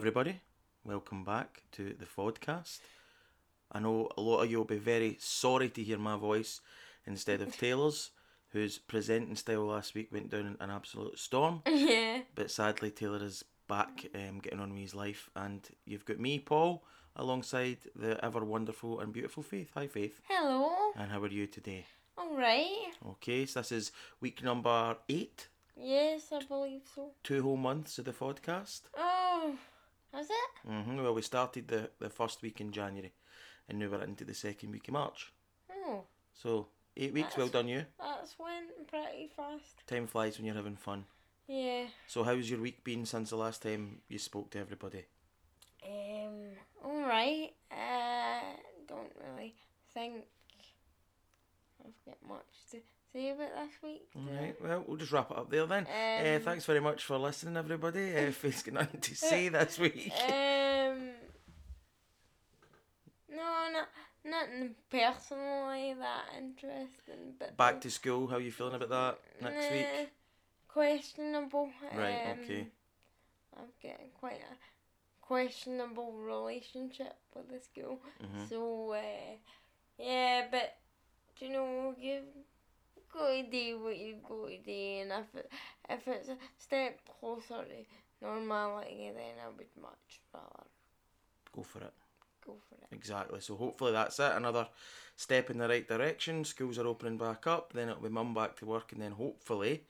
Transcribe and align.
everybody. 0.00 0.40
Welcome 0.82 1.24
back 1.24 1.62
to 1.72 1.94
the 1.98 2.06
podcast. 2.06 2.78
I 3.70 3.80
know 3.80 4.08
a 4.16 4.20
lot 4.22 4.42
of 4.42 4.50
you 4.50 4.56
will 4.56 4.64
be 4.64 4.78
very 4.78 5.18
sorry 5.20 5.68
to 5.68 5.82
hear 5.82 5.98
my 5.98 6.16
voice 6.16 6.62
instead 7.06 7.42
of 7.42 7.54
Taylor's, 7.58 8.10
whose 8.48 8.78
presenting 8.78 9.36
style 9.36 9.66
last 9.66 9.94
week 9.94 10.08
went 10.10 10.30
down 10.30 10.46
in 10.46 10.56
an 10.60 10.70
absolute 10.70 11.18
storm. 11.18 11.62
Yeah. 11.68 12.20
But 12.34 12.50
sadly, 12.50 12.90
Taylor 12.90 13.22
is 13.22 13.44
back 13.68 14.06
um, 14.14 14.38
getting 14.38 14.60
on 14.60 14.70
with 14.70 14.80
his 14.80 14.94
life, 14.94 15.28
and 15.36 15.68
you've 15.84 16.06
got 16.06 16.18
me, 16.18 16.38
Paul, 16.38 16.82
alongside 17.16 17.78
the 17.94 18.22
ever 18.24 18.42
wonderful 18.42 19.00
and 19.00 19.12
beautiful 19.12 19.42
Faith. 19.42 19.70
Hi, 19.74 19.86
Faith. 19.86 20.20
Hello. 20.28 20.70
And 20.96 21.10
how 21.10 21.20
are 21.22 21.28
you 21.28 21.46
today? 21.46 21.84
Alright. 22.18 22.94
Okay, 23.06 23.44
so 23.44 23.60
this 23.60 23.70
is 23.72 23.92
week 24.20 24.42
number 24.42 24.96
eight, 25.10 25.48
Yes, 25.76 26.30
I 26.32 26.40
believe 26.44 26.82
so. 26.94 27.10
two 27.22 27.42
whole 27.42 27.56
months 27.58 27.98
of 27.98 28.04
the 28.06 28.12
podcast. 28.12 28.82
Oh, 28.96 29.54
is 30.18 30.28
it? 30.30 30.68
hmm 30.68 31.02
Well, 31.02 31.14
we 31.14 31.22
started 31.22 31.68
the, 31.68 31.90
the 31.98 32.10
first 32.10 32.42
week 32.42 32.60
in 32.60 32.72
January, 32.72 33.12
and 33.68 33.78
now 33.78 33.88
we're 33.88 34.02
into 34.04 34.24
the 34.24 34.34
second 34.34 34.70
week 34.72 34.88
of 34.88 34.94
March. 34.94 35.32
Oh, 35.70 36.04
So, 36.34 36.68
eight 36.96 37.12
weeks, 37.14 37.36
well 37.36 37.46
That's- 37.46 37.62
done 37.62 37.68
you. 37.68 37.84
that's 37.98 38.38
went 38.38 38.88
pretty 38.88 39.30
fast. 39.36 39.86
Time 39.86 40.06
flies 40.06 40.36
when 40.38 40.46
you're 40.46 40.54
having 40.56 40.76
fun. 40.76 41.04
Yeah. 41.46 41.86
So, 42.06 42.22
how's 42.24 42.48
your 42.50 42.60
week 42.60 42.84
been 42.84 43.04
since 43.06 43.30
the 43.30 43.36
last 43.36 43.62
time 43.62 44.00
you 44.08 44.18
spoke 44.18 44.50
to 44.50 44.58
everybody? 44.60 45.04
Um, 45.84 46.50
alright. 46.84 47.54
Uh, 47.70 48.40
don't 48.86 49.12
really 49.16 49.54
think 49.94 50.24
I've 51.84 52.04
got 52.04 52.18
much 52.28 52.44
to 52.72 52.78
say 53.12 53.30
about 53.30 53.54
last 53.56 53.82
week. 53.82 54.08
Alright, 54.16 54.56
well, 54.62 54.84
we'll 54.86 54.96
just 54.96 55.12
wrap 55.12 55.30
it 55.30 55.36
up 55.38 55.50
there 55.50 55.66
then. 55.66 55.86
uh, 55.86 56.36
Um, 56.36 56.42
thanks 56.42 56.64
very 56.64 56.80
much 56.80 57.04
for 57.04 57.18
listening, 57.18 57.56
everybody. 57.56 58.16
Uh, 58.16 58.30
Faith's 58.32 58.62
got 58.62 58.74
nothing 58.74 59.00
to 59.08 59.14
say 59.14 59.48
this 59.56 59.78
week. 59.78 60.12
Um, 60.28 61.10
no, 63.28 63.68
not 63.72 63.88
nothing 64.24 64.74
personally 64.90 65.94
that 65.98 66.24
interesting, 66.38 67.34
but 67.38 67.56
Back 67.56 67.80
to 67.82 67.90
school, 67.90 68.26
how 68.26 68.38
you 68.38 68.52
feeling 68.52 68.74
about 68.74 68.90
that 68.90 69.18
next 69.42 69.72
week? 69.72 69.86
Questionable. 70.68 71.70
Right, 71.96 72.30
um, 72.32 72.38
okay. 72.44 72.66
I'm 73.56 73.64
getting 73.82 74.10
quite 74.18 74.40
a 74.40 74.56
questionable 75.20 76.12
relationship 76.12 77.14
with 77.34 77.48
the 77.48 77.60
school. 77.60 78.00
Mhm. 78.22 78.48
So, 78.48 78.92
uh, 78.92 79.36
yeah, 79.98 80.46
but, 80.50 80.76
do 81.38 81.46
you 81.46 81.52
know, 81.52 81.94
you've 81.98 82.24
got 83.12 83.28
to 83.28 83.42
do 83.50 83.80
what 83.82 83.98
you've 83.98 84.22
got 84.22 84.46
to 84.48 84.58
do, 84.58 85.00
and 85.02 85.12
if, 85.12 85.34
it, 85.34 85.50
if 85.88 86.08
it's 86.08 86.28
a 86.28 86.36
step 86.58 87.00
closer 87.20 87.64
to 87.64 88.24
normality, 88.26 89.10
then 89.14 89.34
I 89.44 89.48
would 89.48 89.66
much 89.80 90.20
rather 90.34 90.66
Go 91.54 91.62
for 91.62 91.78
it. 91.80 91.92
go 92.46 92.56
for 92.68 92.74
it. 92.76 92.94
Exactly. 92.94 93.40
So 93.40 93.56
hopefully 93.56 93.92
that's 93.92 94.18
it. 94.20 94.32
Another 94.36 94.68
step 95.16 95.50
in 95.50 95.58
the 95.58 95.68
right 95.68 95.86
direction. 95.86 96.44
Schools 96.44 96.78
are 96.78 96.86
opening 96.86 97.18
back 97.18 97.46
up. 97.46 97.72
Then 97.72 97.88
it'll 97.88 98.02
be 98.02 98.08
mum 98.08 98.34
back 98.34 98.56
to 98.58 98.66
work, 98.66 98.92
and 98.92 99.02
then 99.02 99.12
hopefully 99.12 99.82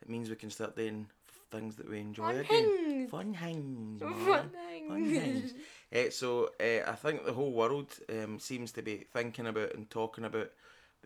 it 0.00 0.08
means 0.08 0.30
we 0.30 0.36
can 0.36 0.50
start 0.50 0.76
doing 0.76 1.06
things 1.50 1.76
that 1.76 1.88
we 1.88 2.00
enjoy 2.00 2.24
Fun 2.24 2.36
again. 2.40 2.70
things. 2.70 3.10
Fun 3.10 3.34
things. 3.34 4.00
Fun 4.00 4.50
things. 4.50 4.88
Fun 4.88 5.04
things. 5.10 5.54
Eh, 5.92 6.10
so 6.10 6.50
uh, 6.60 6.90
I 6.90 6.94
think 6.94 7.24
the 7.24 7.32
whole 7.32 7.52
world 7.52 7.94
um, 8.10 8.38
seems 8.38 8.72
to 8.72 8.82
be 8.82 9.04
thinking 9.12 9.46
about 9.46 9.74
and 9.74 9.88
talking 9.90 10.24
about 10.24 10.50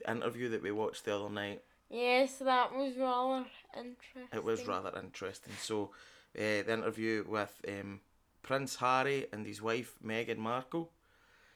the 0.04 0.10
interview 0.10 0.48
that 0.50 0.62
we 0.62 0.70
watched 0.70 1.04
the 1.04 1.16
other 1.16 1.30
night. 1.30 1.62
Yes, 1.90 2.36
that 2.38 2.74
was 2.74 2.96
rather 2.98 3.46
interesting. 3.76 4.28
It 4.32 4.44
was 4.44 4.66
rather 4.66 4.92
interesting. 4.98 5.54
So 5.60 5.90
uh, 6.36 6.62
the 6.66 6.72
interview 6.72 7.24
with 7.26 7.54
um, 7.66 8.00
Prince 8.42 8.76
Harry 8.76 9.26
and 9.32 9.46
his 9.46 9.62
wife 9.62 9.94
Meghan 10.04 10.36
Markle. 10.36 10.90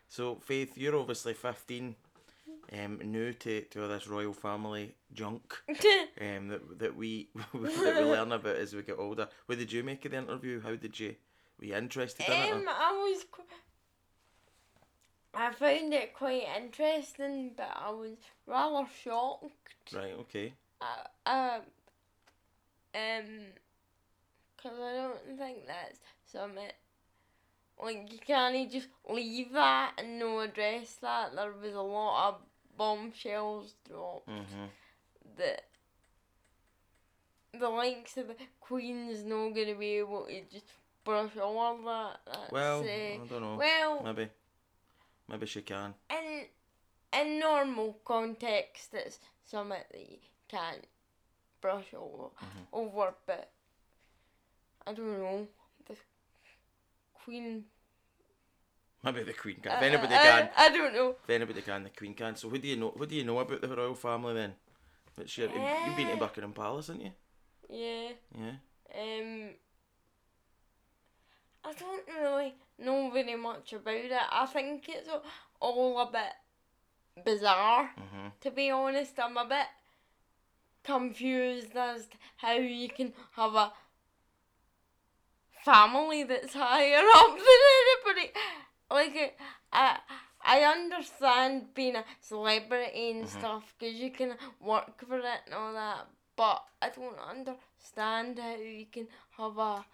So 0.09 0.37
Faith, 0.37 0.77
you're 0.77 0.97
obviously 0.97 1.35
15, 1.35 1.95
um, 2.73 2.99
new 3.05 3.33
to, 3.35 3.63
to 3.63 3.87
this 3.89 4.07
royal 4.07 4.33
family 4.33 4.95
junk 5.13 5.55
um, 5.69 6.49
that 6.49 6.79
that 6.79 6.97
we 6.97 7.29
that 7.55 7.97
we 7.99 8.05
learn 8.05 8.33
about 8.33 8.57
as 8.57 8.75
we 8.75 8.83
get 8.83 8.99
older. 8.99 9.29
What 9.47 9.59
did 9.59 9.73
you 9.73 9.83
make 9.83 10.05
of 10.05 10.13
the 10.13 10.19
interview? 10.19 10.61
How 10.61 10.77
did 10.77 10.99
you 10.99 11.15
were 11.61 11.67
you 11.67 11.75
interested 11.77 12.27
in 12.27 12.33
it? 12.33 12.53
Um, 12.53 12.63
or- 12.63 12.71
I 12.71 12.93
was. 12.93 13.25
I 15.35 15.53
found 15.53 15.95
it 15.95 16.15
quite 16.15 16.45
interesting, 16.57 17.53
but 17.57 17.71
I 17.75 17.91
was 17.91 18.17
rather 18.47 18.87
shocked. 19.03 19.51
Right. 19.93 20.13
Okay. 20.21 20.53
Uh, 20.81 21.29
uh, 21.29 21.61
um, 22.95 23.25
because 24.57 24.79
I 24.79 24.93
don't 24.95 25.39
think 25.39 25.67
that's 25.67 25.99
something. 26.31 26.69
Like, 27.83 28.13
you 28.13 28.19
can't 28.19 28.71
just 28.71 28.89
leave 29.09 29.53
that 29.53 29.95
and 29.99 30.19
no 30.19 30.41
address 30.41 30.97
that. 31.01 31.35
There 31.35 31.53
was 31.53 31.75
a 31.75 31.81
lot 31.81 32.29
of 32.29 32.41
bombshells 32.77 33.75
dropped 33.89 34.29
Mhm. 34.29 34.69
that 35.37 35.65
the 37.59 37.69
likes 37.69 38.17
of 38.17 38.29
the 38.29 38.37
Queen's 38.61 39.25
not 39.25 39.51
going 39.55 39.67
to 39.69 39.75
be 39.75 39.99
able 39.99 40.27
to 40.27 40.43
just 40.45 40.67
brush 41.05 41.37
over 41.37 41.83
that. 41.85 42.21
That's, 42.27 42.53
Well, 42.53 42.81
uh, 42.81 42.85
I 42.85 43.27
don't 43.29 43.41
know. 43.41 43.57
well, 43.57 44.03
Maybe. 44.05 44.31
Maybe 45.33 45.47
she 45.47 45.63
can. 45.63 45.95
in 46.11 46.45
in 47.19 47.39
normal 47.41 47.99
context, 48.05 48.93
it's 48.95 49.19
something 49.45 49.79
that 49.93 49.99
you 49.99 50.19
can't 50.49 50.85
brush 51.61 51.93
over, 51.95 52.29
Mhm. 52.37 52.67
over. 52.73 53.15
But 53.27 53.51
I 54.87 54.93
don't 54.93 55.19
know. 55.19 55.49
The 55.87 55.97
Queen. 57.15 57.65
Maybe 59.03 59.23
the 59.25 59.33
Queen 59.33 59.57
can. 59.61 59.73
If 59.73 59.79
I- 59.83 59.87
anybody 59.87 60.15
I, 60.15 60.19
can. 60.19 60.51
I, 60.57 60.69
don't 60.69 60.95
know. 60.95 61.17
If 61.25 61.31
anybody 61.31 61.63
can, 61.63 61.83
the 61.85 61.91
Queen 61.91 62.15
can. 62.15 62.37
So, 62.37 62.49
what 62.49 62.61
do 62.61 62.69
you 62.69 62.77
know? 62.77 62.91
What 62.91 63.09
do 63.09 63.15
you 63.17 63.25
know 63.25 63.39
about 63.39 63.61
the 63.63 63.69
royal 63.69 63.95
family 63.95 64.35
then? 64.35 64.55
What's 65.15 65.37
your, 65.39 65.49
you've 65.49 65.97
been 65.97 66.07
to 66.09 66.13
Eh. 66.15 66.19
Buckingham 66.19 66.53
Palace, 66.53 66.87
haven't 66.89 67.03
you? 67.07 67.13
Yeah. 67.69 68.13
Yeah. 68.39 68.57
Um. 68.95 69.55
I 71.65 71.73
don't 71.75 72.09
really 72.21 72.55
know 72.79 73.11
very 73.11 73.37
much 73.37 73.73
about 73.73 73.95
it. 73.95 74.13
I 74.13 74.47
think 74.47 74.89
it's 74.89 75.09
all 75.61 75.99
a 76.01 76.11
bit 76.11 77.25
bizarre. 77.25 77.91
hmm 77.97 78.29
To 78.41 78.51
be 78.51 78.71
honest, 78.71 79.19
I'm 79.21 79.37
a 79.37 79.45
bit 79.47 79.67
confused 80.83 81.77
as 81.77 82.07
to 82.09 82.17
how 82.39 82.53
you 82.55 82.89
can 82.89 83.13
have 83.37 83.55
a 83.55 83.73
family 85.65 86.25
that's 86.25 86.55
higher 86.55 86.99
up 87.17 87.37
than 87.37 87.61
anybody. 87.81 88.33
Like, 88.91 89.37
uh, 89.73 89.77
I, 89.77 89.99
I 90.45 90.61
understand 90.65 91.73
being 91.75 91.97
a 91.97 92.05
celebrity 92.21 93.11
and 93.11 93.25
Mhm. 93.27 93.29
stuff 93.39 93.75
because 93.79 93.95
you 93.95 94.11
can 94.11 94.37
work 94.61 95.07
for 95.07 95.19
it 95.19 95.41
and 95.47 95.55
all 95.55 95.73
that, 95.73 96.07
but 96.37 96.65
I 96.81 96.89
don't 96.91 97.19
understand 97.19 98.39
how 98.39 98.57
you 98.57 98.87
can 98.87 99.07
have 99.39 99.57
a 99.59 99.85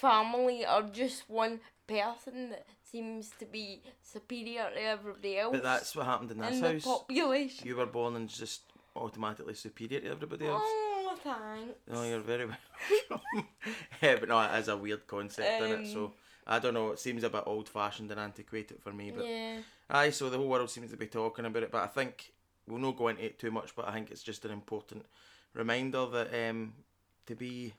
family 0.00 0.66
or 0.66 0.82
just 0.92 1.28
one 1.28 1.60
person 1.86 2.50
that 2.50 2.66
seems 2.90 3.30
to 3.38 3.44
be 3.46 3.82
superior 4.02 4.70
to 4.74 4.80
everybody 4.82 5.38
else 5.38 5.52
But 5.52 5.62
that's 5.62 5.94
what 5.96 6.06
happened 6.06 6.30
in 6.30 6.38
this 6.38 6.56
in 6.56 6.60
the 6.62 6.72
house. 6.74 6.84
population. 6.84 7.66
You 7.66 7.76
were 7.76 7.86
born 7.86 8.16
and 8.16 8.28
just 8.28 8.62
automatically 8.96 9.54
superior 9.54 10.00
to 10.00 10.10
everybody 10.10 10.46
else. 10.46 10.62
Oh, 10.64 11.16
thanks. 11.22 11.78
No, 11.90 12.02
you're 12.04 12.20
very 12.20 12.46
welcome. 13.10 13.46
yeah, 14.02 14.16
but 14.20 14.28
no, 14.28 14.40
it 14.40 14.58
is 14.58 14.68
a 14.68 14.76
weird 14.76 15.06
concept, 15.06 15.62
in 15.62 15.80
it? 15.84 15.92
So 15.92 16.04
Um, 16.06 16.12
I 16.46 16.58
don't 16.58 16.74
know. 16.74 16.92
It 16.92 16.98
seems 16.98 17.24
a 17.24 17.30
bit 17.30 17.42
old-fashioned 17.46 18.10
and 18.10 18.18
antiquated 18.20 18.80
for 18.82 18.92
me, 18.92 19.10
but 19.10 19.26
yeah. 19.26 19.58
aye. 19.90 20.10
So 20.10 20.30
the 20.30 20.38
whole 20.38 20.48
world 20.48 20.70
seems 20.70 20.90
to 20.90 20.96
be 20.96 21.06
talking 21.06 21.44
about 21.44 21.62
it, 21.62 21.70
but 21.70 21.82
I 21.82 21.86
think 21.88 22.32
we'll 22.66 22.78
not 22.80 22.96
go 22.96 23.08
into 23.08 23.24
it 23.24 23.38
too 23.38 23.50
much. 23.50 23.74
But 23.76 23.86
I 23.88 23.92
think 23.92 24.10
it's 24.10 24.22
just 24.22 24.44
an 24.46 24.50
important 24.50 25.04
reminder 25.54 26.06
that 26.06 26.48
um, 26.48 26.72
to 27.26 27.34
be 27.34 27.74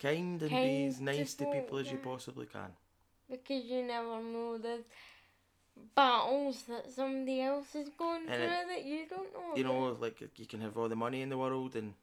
kind 0.00 0.40
and 0.42 0.50
be 0.50 0.86
as 0.86 1.00
nice 1.00 1.34
to 1.34 1.44
people 1.46 1.78
as 1.78 1.90
you 1.92 1.98
possibly 1.98 2.46
can. 2.46 2.72
Because 3.30 3.64
you 3.64 3.82
never 3.84 4.20
know 4.22 4.58
the 4.58 4.80
battles 5.94 6.62
that 6.68 6.90
somebody 6.90 7.40
else 7.42 7.74
is 7.74 7.88
going 7.98 8.22
And 8.28 8.34
through 8.34 8.44
it- 8.44 8.68
that 8.68 8.84
you 8.84 9.06
don't 9.08 9.32
know. 9.32 9.54
you 9.56 9.64
about. 9.64 9.72
know, 9.74 9.96
like 10.00 10.20
you 10.36 10.46
can 10.46 10.60
have 10.60 10.76
all 10.76 10.88
the 10.88 10.96
money 10.96 11.22
in 11.22 11.28
the 11.28 11.38
world 11.38 11.76
and 11.76 11.94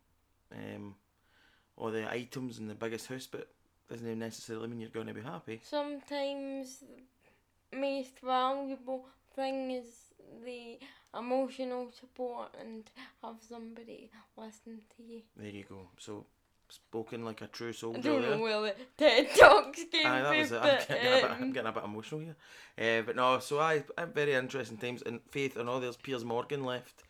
um, 0.51 0.95
all 1.75 1.91
the 1.91 2.09
items 2.11 2.57
and 2.59 2.69
the 2.69 2.75
biggest 2.75 3.07
house, 3.07 3.27
but 3.27 3.49
doesn't 3.89 4.19
necessarily 4.19 4.67
mean 4.67 4.81
you're 4.81 4.89
going 4.89 5.07
to 5.07 5.13
be 5.13 5.21
happy. 5.21 5.61
Sometimes 5.63 6.83
the 7.71 7.77
most 7.77 8.19
valuable 8.19 9.05
thing 9.35 9.71
is 9.71 9.85
the 10.43 10.79
emotional 11.17 11.89
support 11.91 12.49
and 12.59 12.89
have 13.23 13.35
somebody 13.47 14.09
listen 14.35 14.81
to 14.95 15.03
you. 15.03 15.21
There 15.35 15.49
you 15.49 15.63
go. 15.63 15.89
So 15.97 16.25
spoken 16.69 17.23
like 17.25 17.41
a 17.41 17.47
true 17.47 17.69
I 17.69 17.71
soldier 17.71 18.01
don't 18.01 18.21
there. 18.21 18.31
know 18.35 18.41
where 18.41 18.61
the 18.61 18.75
TED 18.97 19.27
Talks 19.35 19.83
came 19.91 20.05
Aye, 20.05 20.21
that 20.21 20.37
was 20.37 20.51
it. 20.51 20.55
I'm 20.55 20.61
but, 20.61 20.87
getting, 20.87 21.07
a 21.07 21.21
bit, 21.21 21.31
I'm 21.31 21.51
getting 21.53 21.69
a 21.69 21.71
bit 21.71 21.83
emotional 21.83 22.21
here. 22.21 22.35
Uh, 22.79 23.01
but 23.03 23.15
no, 23.15 23.39
so 23.39 23.59
I, 23.59 23.83
I'm 23.97 24.11
very 24.13 24.33
interesting 24.33 24.77
times. 24.77 25.01
And 25.01 25.19
Faith, 25.29 25.57
and 25.57 25.67
all 25.69 25.79
there's 25.79 25.97
Piers 25.97 26.25
Morgan 26.25 26.63
left. 26.63 27.03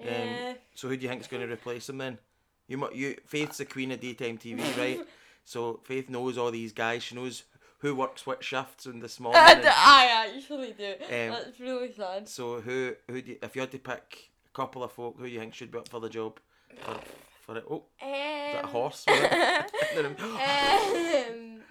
Um, 0.00 0.06
yeah. 0.08 0.54
So 0.74 0.88
who 0.88 0.96
do 0.96 1.02
you 1.02 1.08
think 1.08 1.20
is 1.22 1.28
going 1.28 1.46
to 1.46 1.52
replace 1.52 1.88
him 1.88 1.98
then? 1.98 2.18
You, 2.66 2.88
you, 2.92 3.16
Faith's 3.26 3.58
the 3.58 3.64
queen 3.64 3.92
of 3.92 4.00
daytime 4.00 4.38
TV, 4.38 4.60
right? 4.78 5.00
So 5.46 5.80
Faith 5.84 6.08
knows 6.08 6.38
all 6.38 6.50
these 6.50 6.72
guys. 6.72 7.02
She 7.02 7.14
knows 7.14 7.42
who 7.80 7.94
works 7.94 8.26
what 8.26 8.42
shifts 8.42 8.86
in 8.86 9.00
the 9.00 9.10
small. 9.10 9.36
I, 9.36 9.52
and- 9.52 9.66
I 9.66 10.26
actually 10.34 10.72
do. 10.72 10.92
Um, 11.02 11.32
That's 11.32 11.60
really 11.60 11.92
sad. 11.92 12.26
so 12.26 12.62
who 12.62 12.94
who 13.10 13.20
do 13.20 13.32
you, 13.32 13.38
if 13.42 13.54
you 13.54 13.60
had 13.60 13.70
to 13.72 13.78
pick 13.78 14.30
a 14.46 14.56
couple 14.56 14.82
of 14.82 14.92
folk 14.92 15.16
who 15.18 15.26
you 15.26 15.38
think 15.38 15.52
should 15.52 15.70
be 15.70 15.76
up 15.76 15.88
for 15.90 16.00
the 16.00 16.08
job 16.08 16.40
for 16.80 16.98
for 17.44 17.56
it? 17.58 17.64
Oh, 17.70 17.84
Um, 18.02 18.08
is 18.08 18.52
that 18.54 18.64
a 18.64 18.68
horse? 18.68 19.04
Um, 19.08 19.14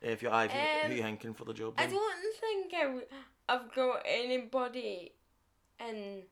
if 0.00 0.22
you're 0.22 0.32
Ivy, 0.32 0.54
who 0.82 0.86
Um, 0.90 0.96
you 0.96 1.02
thinking 1.02 1.34
for 1.34 1.44
the 1.44 1.54
job? 1.54 1.74
I 1.78 1.86
Then? 1.86 1.94
don't 1.94 2.36
think 2.40 2.74
I 2.74 2.82
w- 2.84 3.06
I've 3.48 3.72
got 3.74 4.02
anybody 4.06 5.12
in 5.80 6.22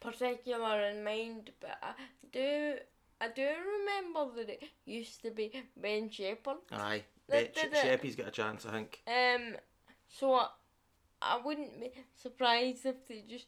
particular 0.00 0.80
in 0.82 1.04
mind, 1.04 1.50
but 1.60 1.78
I 1.82 1.92
do 2.32 2.74
I 3.20 3.28
do 3.28 3.48
remember 3.78 4.34
that 4.36 4.50
it 4.50 4.64
used 4.84 5.22
to 5.22 5.30
be 5.30 5.52
Ben 5.76 6.10
Shephard. 6.10 6.56
Aye, 6.72 7.04
They 7.28 7.44
Bet 7.44 7.56
Sh- 7.56 7.62
did 7.62 7.72
it. 7.72 7.76
Sheppy's 7.78 8.16
got 8.16 8.28
a 8.28 8.32
chance, 8.32 8.66
I 8.66 8.72
think. 8.72 9.02
Um, 9.06 9.54
so 10.08 10.34
I, 10.34 10.48
I 11.22 11.40
wouldn't 11.42 11.80
be 11.80 11.92
surprised 12.20 12.84
if 12.84 13.06
they 13.08 13.22
just 13.28 13.46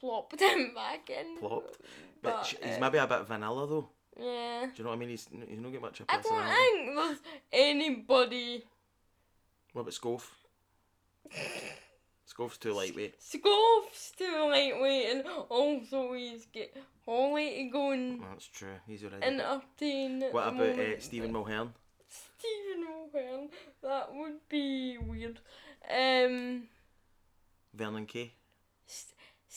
plopped 0.00 0.40
him 0.40 0.72
back 0.74 1.10
in. 1.10 1.38
Plopped. 1.38 1.78
But 2.22 2.32
But, 2.36 2.46
sh- 2.46 2.54
he's 2.62 2.76
uh, 2.76 2.80
maybe 2.80 2.98
a 2.98 3.06
bit 3.06 3.26
vanilla 3.26 3.66
though. 3.66 3.88
Yeah. 4.18 4.66
Do 4.66 4.72
you 4.76 4.84
know 4.84 4.90
what 4.90 4.96
I 4.96 4.98
mean? 4.98 5.08
He's 5.10 5.28
he's 5.48 5.60
not 5.60 5.72
got 5.72 5.82
much 5.82 6.00
of 6.00 6.06
I 6.08 6.20
don't 6.20 6.46
think 6.48 6.96
there's 6.96 7.18
anybody. 7.52 8.64
What 9.72 9.82
about 9.82 9.94
Schofe? 9.94 10.30
Schofe's 12.28 12.58
too 12.58 12.72
lightweight. 12.72 13.20
Schofe's 13.20 14.12
too 14.16 14.48
lightweight, 14.48 15.06
and 15.10 15.24
also 15.48 16.12
he's 16.14 16.46
get 16.46 16.76
Holly 17.04 17.64
to 17.64 17.70
go 17.70 17.90
and 17.92 18.22
That's 18.22 18.46
true. 18.46 18.74
He's 18.86 19.02
already. 19.04 19.24
entertain. 19.24 20.22
at 20.22 20.32
what 20.32 20.48
about 20.48 20.78
uh. 20.78 21.00
Stephen 21.00 21.32
Mulhern? 21.32 21.70
Stephen 22.08 22.84
Mulhern. 22.86 23.48
That 23.82 24.14
would 24.14 24.48
be 24.48 24.98
weird. 24.98 25.40
Um, 25.88 26.64
Vernon 27.74 28.06
Kay? 28.06 28.32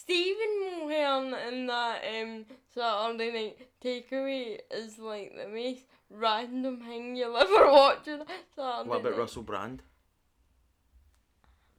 Stephen 0.01 0.53
Mulhern 0.63 1.47
in 1.49 1.67
that 1.67 2.01
um 2.21 2.45
Saturday 2.73 3.31
night 3.31 3.57
takeaway 3.83 4.57
is 4.71 4.97
like 4.97 5.33
the 5.35 5.47
most 5.47 5.83
random 6.09 6.79
thing 6.81 7.15
you'll 7.15 7.37
ever 7.37 7.71
watch 7.71 8.07
on 8.07 8.25
Saturday 8.55 8.89
What 8.89 8.99
about 9.01 9.03
night. 9.11 9.17
Russell 9.17 9.43
Brand? 9.43 9.83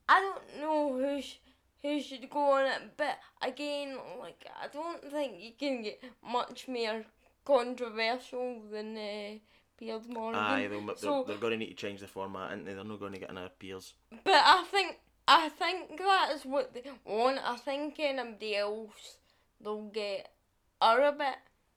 I 0.08 0.20
don't 0.20 0.60
know 0.60 0.92
who 0.96 1.20
sh- 1.22 1.38
who 1.82 2.00
should 2.00 2.28
go 2.30 2.52
on 2.58 2.66
it, 2.66 2.82
but 2.96 3.18
again, 3.42 3.96
like 4.20 4.44
I 4.62 4.68
don't 4.68 5.02
think 5.10 5.40
you 5.40 5.52
can 5.58 5.82
get 5.82 6.02
much 6.24 6.68
more 6.68 7.02
controversial 7.44 8.62
than 8.70 8.96
uh, 8.96 9.38
Piers 9.78 10.08
Morgan. 10.08 10.38
Aye, 10.40 10.68
they'll, 10.68 10.86
they're, 10.86 10.96
So- 10.96 11.24
they're 11.26 11.38
going 11.38 11.52
to 11.52 11.56
need 11.56 11.70
to 11.70 11.74
change 11.74 12.00
the 12.00 12.06
format, 12.06 12.52
they? 12.64 12.74
They're 12.74 12.84
not 12.84 13.00
going 13.00 13.14
to 13.14 13.18
get 13.18 13.30
another 13.30 13.50
Piers. 13.58 13.94
But 14.22 14.34
I 14.34 14.64
think 14.70 14.98
I 15.34 15.48
think 15.48 15.98
that 15.98 16.32
is 16.34 16.44
what 16.44 16.74
they 16.74 16.82
want. 17.04 17.38
I 17.42 17.56
think 17.56 17.98
anybody 17.98 18.56
else 18.56 19.16
they'll 19.60 19.88
get 19.88 20.30
are 20.80 21.00
a 21.02 21.12
bit 21.12 21.36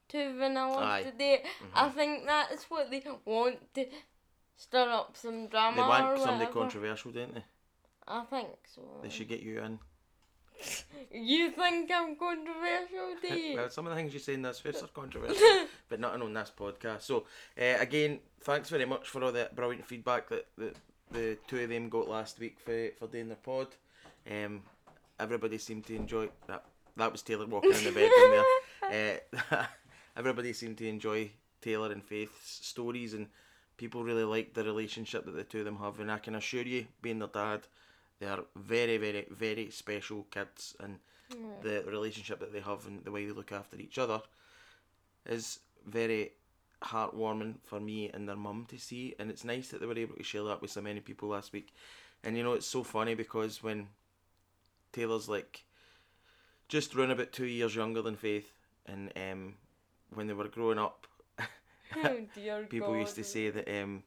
too 0.10 0.38
vanilla 0.38 0.84
Aye. 0.84 1.04
today. 1.04 1.44
I 1.74 1.88
Mhm. 1.90 1.94
think 1.94 2.26
that 2.26 2.52
is 2.52 2.64
what 2.66 2.90
they 2.92 3.02
want 3.26 3.74
to 3.76 3.86
stir 4.58 4.90
up 4.90 5.16
some 5.16 5.48
drama 5.48 5.78
They 5.78 5.88
want 5.88 6.20
somebody 6.20 6.52
controversial, 6.52 7.12
don't 7.12 7.34
they? 7.36 7.46
I 8.08 8.22
think 8.26 8.50
so. 8.68 8.82
They 9.02 9.10
should 9.10 9.30
get 9.30 9.42
you 9.42 9.62
in. 9.62 9.80
You 11.12 11.52
think 11.52 11.92
I'm 11.92 12.16
controversial, 12.16 13.16
do 13.22 13.28
you? 13.28 13.56
well, 13.56 13.70
some 13.70 13.86
of 13.86 13.92
the 13.92 13.96
things 13.96 14.14
you 14.14 14.20
say 14.20 14.34
in 14.34 14.42
this 14.42 14.60
face 14.60 14.82
are 14.82 14.88
controversial, 14.88 15.68
but 15.90 16.00
nothing 16.00 16.22
on 16.22 16.34
this 16.34 16.52
podcast. 16.58 17.04
So, 17.04 17.26
uh, 17.60 17.76
again, 17.80 18.20
thanks 18.42 18.70
very 18.70 18.86
much 18.86 19.08
for 19.08 19.24
all 19.24 19.32
that 19.32 19.56
brilliant 19.56 19.86
feedback 19.86 20.28
that, 20.30 20.48
that 20.58 20.76
the 21.12 21.38
two 21.48 21.60
of 21.60 21.70
them 21.70 21.90
got 21.90 22.10
last 22.10 22.40
week 22.40 22.60
for, 22.60 22.90
for 23.00 23.08
doing 23.08 23.28
their 23.28 23.38
pod. 23.38 23.68
Um, 24.30 24.64
everybody 25.20 25.58
seemed 25.58 25.86
to 25.88 25.96
enjoy 25.96 26.30
that. 26.48 26.64
That 26.98 27.12
was 27.12 27.22
Taylor 27.22 27.46
walking 27.46 27.74
in 27.74 27.84
the 27.84 27.92
bedroom 27.92 28.32
there. 28.32 28.44
Uh, 28.86 29.66
everybody 30.16 30.54
seemed 30.54 30.78
to 30.78 30.88
enjoy 30.88 31.32
Taylor 31.60 31.92
and 31.92 32.04
Faith's 32.04 32.64
stories, 32.68 33.16
and 33.16 33.26
people 33.78 34.04
really 34.04 34.24
liked 34.24 34.54
the 34.54 34.64
relationship 34.64 35.26
that 35.26 35.36
the 35.36 35.44
two 35.44 35.60
of 35.60 35.66
them 35.66 35.78
have. 35.78 36.00
And 36.00 36.12
I 36.12 36.20
can 36.20 36.36
assure 36.36 36.62
you, 36.62 36.86
being 37.02 37.18
their 37.18 37.30
dad, 37.30 37.62
they 38.20 38.28
are 38.28 38.44
very, 38.56 38.98
very, 38.98 39.26
very 39.32 39.72
special 39.72 40.28
kids, 40.30 40.76
and 40.80 41.00
the 41.64 41.84
relationship 41.88 42.40
that 42.40 42.54
they 42.54 42.60
have 42.60 42.86
and 42.86 43.04
the 43.04 43.12
way 43.12 43.26
they 43.26 43.32
look 43.32 43.52
after 43.52 43.78
each 43.78 43.98
other 43.98 44.22
is 45.26 45.60
very 45.86 46.32
heartwarming 46.84 47.56
for 47.64 47.80
me 47.80 48.10
and 48.14 48.28
their 48.28 48.36
mum 48.36 48.66
to 48.70 48.78
see. 48.78 49.16
And 49.20 49.30
it's 49.30 49.44
nice 49.44 49.70
that 49.70 49.80
they 49.80 49.88
were 49.88 49.98
able 49.98 50.16
to 50.16 50.24
share 50.24 50.44
that 50.44 50.62
with 50.62 50.72
so 50.72 50.82
many 50.82 51.00
people 51.00 51.30
last 51.30 51.54
week. 51.54 51.74
And 52.24 52.38
you 52.38 52.44
know, 52.44 52.54
it's 52.54 52.68
so 52.68 52.84
funny 52.84 53.16
because 53.16 53.62
when 53.62 53.88
Taylor's 54.92 55.30
like 55.30 55.64
just 56.68 56.96
around 56.96 57.12
about 57.12 57.32
two 57.32 57.46
years 57.46 57.76
younger 57.76 58.02
than 58.02 58.16
Faith, 58.16 58.52
and 58.86 59.12
um, 59.16 59.56
when 60.14 60.28
they 60.28 60.34
were 60.34 60.48
growing 60.48 60.80
up, 60.80 61.08
oh 61.40 62.18
people 62.70 62.94
God. 62.94 63.00
used 63.00 63.16
to 63.16 63.24
say 63.24 63.50
that 63.50 63.68
um, 63.70 64.04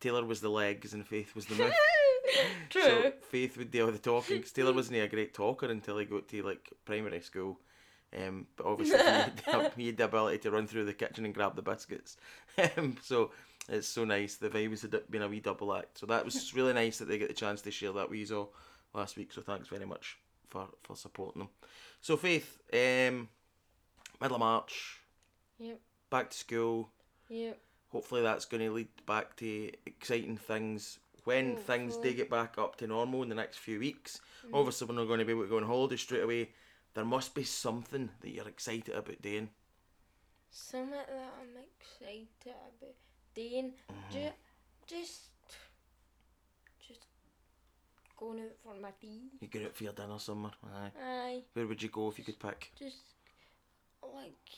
Taylor 0.00 0.24
was 0.24 0.40
the 0.40 0.48
legs 0.48 0.94
and 0.94 1.06
Faith 1.06 1.34
was 1.34 1.46
the 1.46 1.54
mouth. 1.62 1.72
True. 2.70 2.82
So 2.82 3.12
Faith 3.30 3.56
would 3.56 3.70
do 3.70 3.84
all 3.86 3.92
the 3.92 3.98
talking 3.98 4.42
Taylor 4.42 4.72
wasn't 4.72 4.98
a 4.98 5.08
great 5.08 5.34
talker 5.34 5.66
until 5.66 5.98
he 5.98 6.06
got 6.06 6.28
to 6.28 6.42
like 6.42 6.70
primary 6.84 7.20
school. 7.20 7.58
Um, 8.16 8.46
but 8.56 8.66
obviously 8.66 8.98
he, 8.98 9.04
had 9.04 9.36
the, 9.38 9.70
he 9.76 9.86
had 9.86 9.96
the 9.96 10.04
ability 10.04 10.38
to 10.38 10.50
run 10.50 10.66
through 10.66 10.84
the 10.84 10.92
kitchen 10.92 11.24
and 11.24 11.34
grab 11.34 11.56
the 11.56 11.62
biscuits. 11.62 12.16
Um, 12.76 12.96
so 13.02 13.30
it's 13.68 13.88
so 13.88 14.04
nice. 14.04 14.36
The 14.36 14.50
vibes 14.50 14.82
had 14.82 15.10
been 15.10 15.22
a 15.22 15.28
wee 15.28 15.40
double 15.40 15.74
act. 15.74 15.98
So 15.98 16.06
that 16.06 16.24
was 16.24 16.54
really 16.54 16.74
nice 16.74 16.98
that 16.98 17.08
they 17.08 17.16
get 17.16 17.28
the 17.28 17.34
chance 17.34 17.62
to 17.62 17.70
share 17.70 17.92
that 17.92 18.10
with 18.10 18.28
you 18.30 18.48
last 18.92 19.16
week. 19.16 19.32
So 19.32 19.40
thanks 19.40 19.68
very 19.68 19.86
much 19.86 20.18
for, 20.50 20.68
for 20.82 20.94
supporting 20.94 21.40
them. 21.40 21.48
So 22.02 22.18
Faith, 22.18 22.58
um, 22.74 23.28
middle 24.20 24.36
of 24.36 24.40
March, 24.40 25.00
Yep. 25.58 25.80
back 26.10 26.30
to 26.30 26.36
school. 26.36 26.90
Yep. 27.30 27.58
Hopefully 27.90 28.22
that's 28.22 28.44
going 28.44 28.62
to 28.62 28.70
lead 28.72 28.88
back 29.06 29.36
to 29.36 29.70
exciting 29.86 30.36
things 30.36 30.98
when 31.24 31.56
things 31.56 31.96
do 31.96 32.12
get 32.12 32.28
back 32.28 32.58
up 32.58 32.76
to 32.76 32.86
normal 32.86 33.22
in 33.22 33.28
the 33.28 33.34
next 33.34 33.58
few 33.58 33.78
weeks. 33.78 34.20
Obviously, 34.52 34.86
we're 34.88 34.94
not 34.94 35.06
going 35.06 35.20
to 35.20 35.24
be 35.24 35.32
able 35.32 35.42
to 35.44 35.48
go 35.48 35.58
on 35.58 35.62
holiday 35.62 35.96
straight 35.96 36.22
away. 36.24 36.50
There 36.94 37.04
must 37.04 37.34
be 37.34 37.44
something 37.44 38.10
that 38.20 38.30
you're 38.30 38.48
excited 38.48 38.94
about 38.94 39.22
doing. 39.22 39.48
Something 40.50 40.90
that 40.90 41.08
I'm 41.40 41.56
excited 41.80 42.28
about 42.44 42.94
doing. 43.34 43.72
Mm-hmm. 43.90 44.12
Ju- 44.12 44.32
just, 44.86 45.20
just 46.86 47.00
going 48.18 48.40
out 48.40 48.56
for 48.62 48.74
my 48.80 48.90
tea. 49.00 49.30
You 49.40 49.48
go 49.48 49.60
out 49.64 49.74
for 49.74 49.84
your 49.84 49.92
dinner 49.94 50.18
somewhere. 50.18 50.52
Aye. 50.64 50.90
Aye. 51.02 51.42
Where 51.54 51.66
would 51.66 51.82
you 51.82 51.88
go 51.88 52.08
if 52.08 52.18
you 52.18 52.24
could 52.24 52.38
pick? 52.38 52.72
Just 52.78 53.14
like 54.02 54.50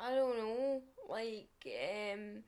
I 0.00 0.14
don't 0.14 0.36
know. 0.38 0.82
Like 1.08 1.48
um, 2.12 2.42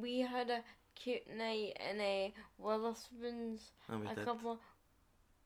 we 0.00 0.20
had 0.20 0.50
a 0.50 0.60
cute 0.94 1.26
night 1.36 1.76
in 1.90 2.00
uh, 2.00 2.28
Wetherspoons 2.62 3.60
a 3.90 4.14
did. 4.14 4.24
couple 4.24 4.58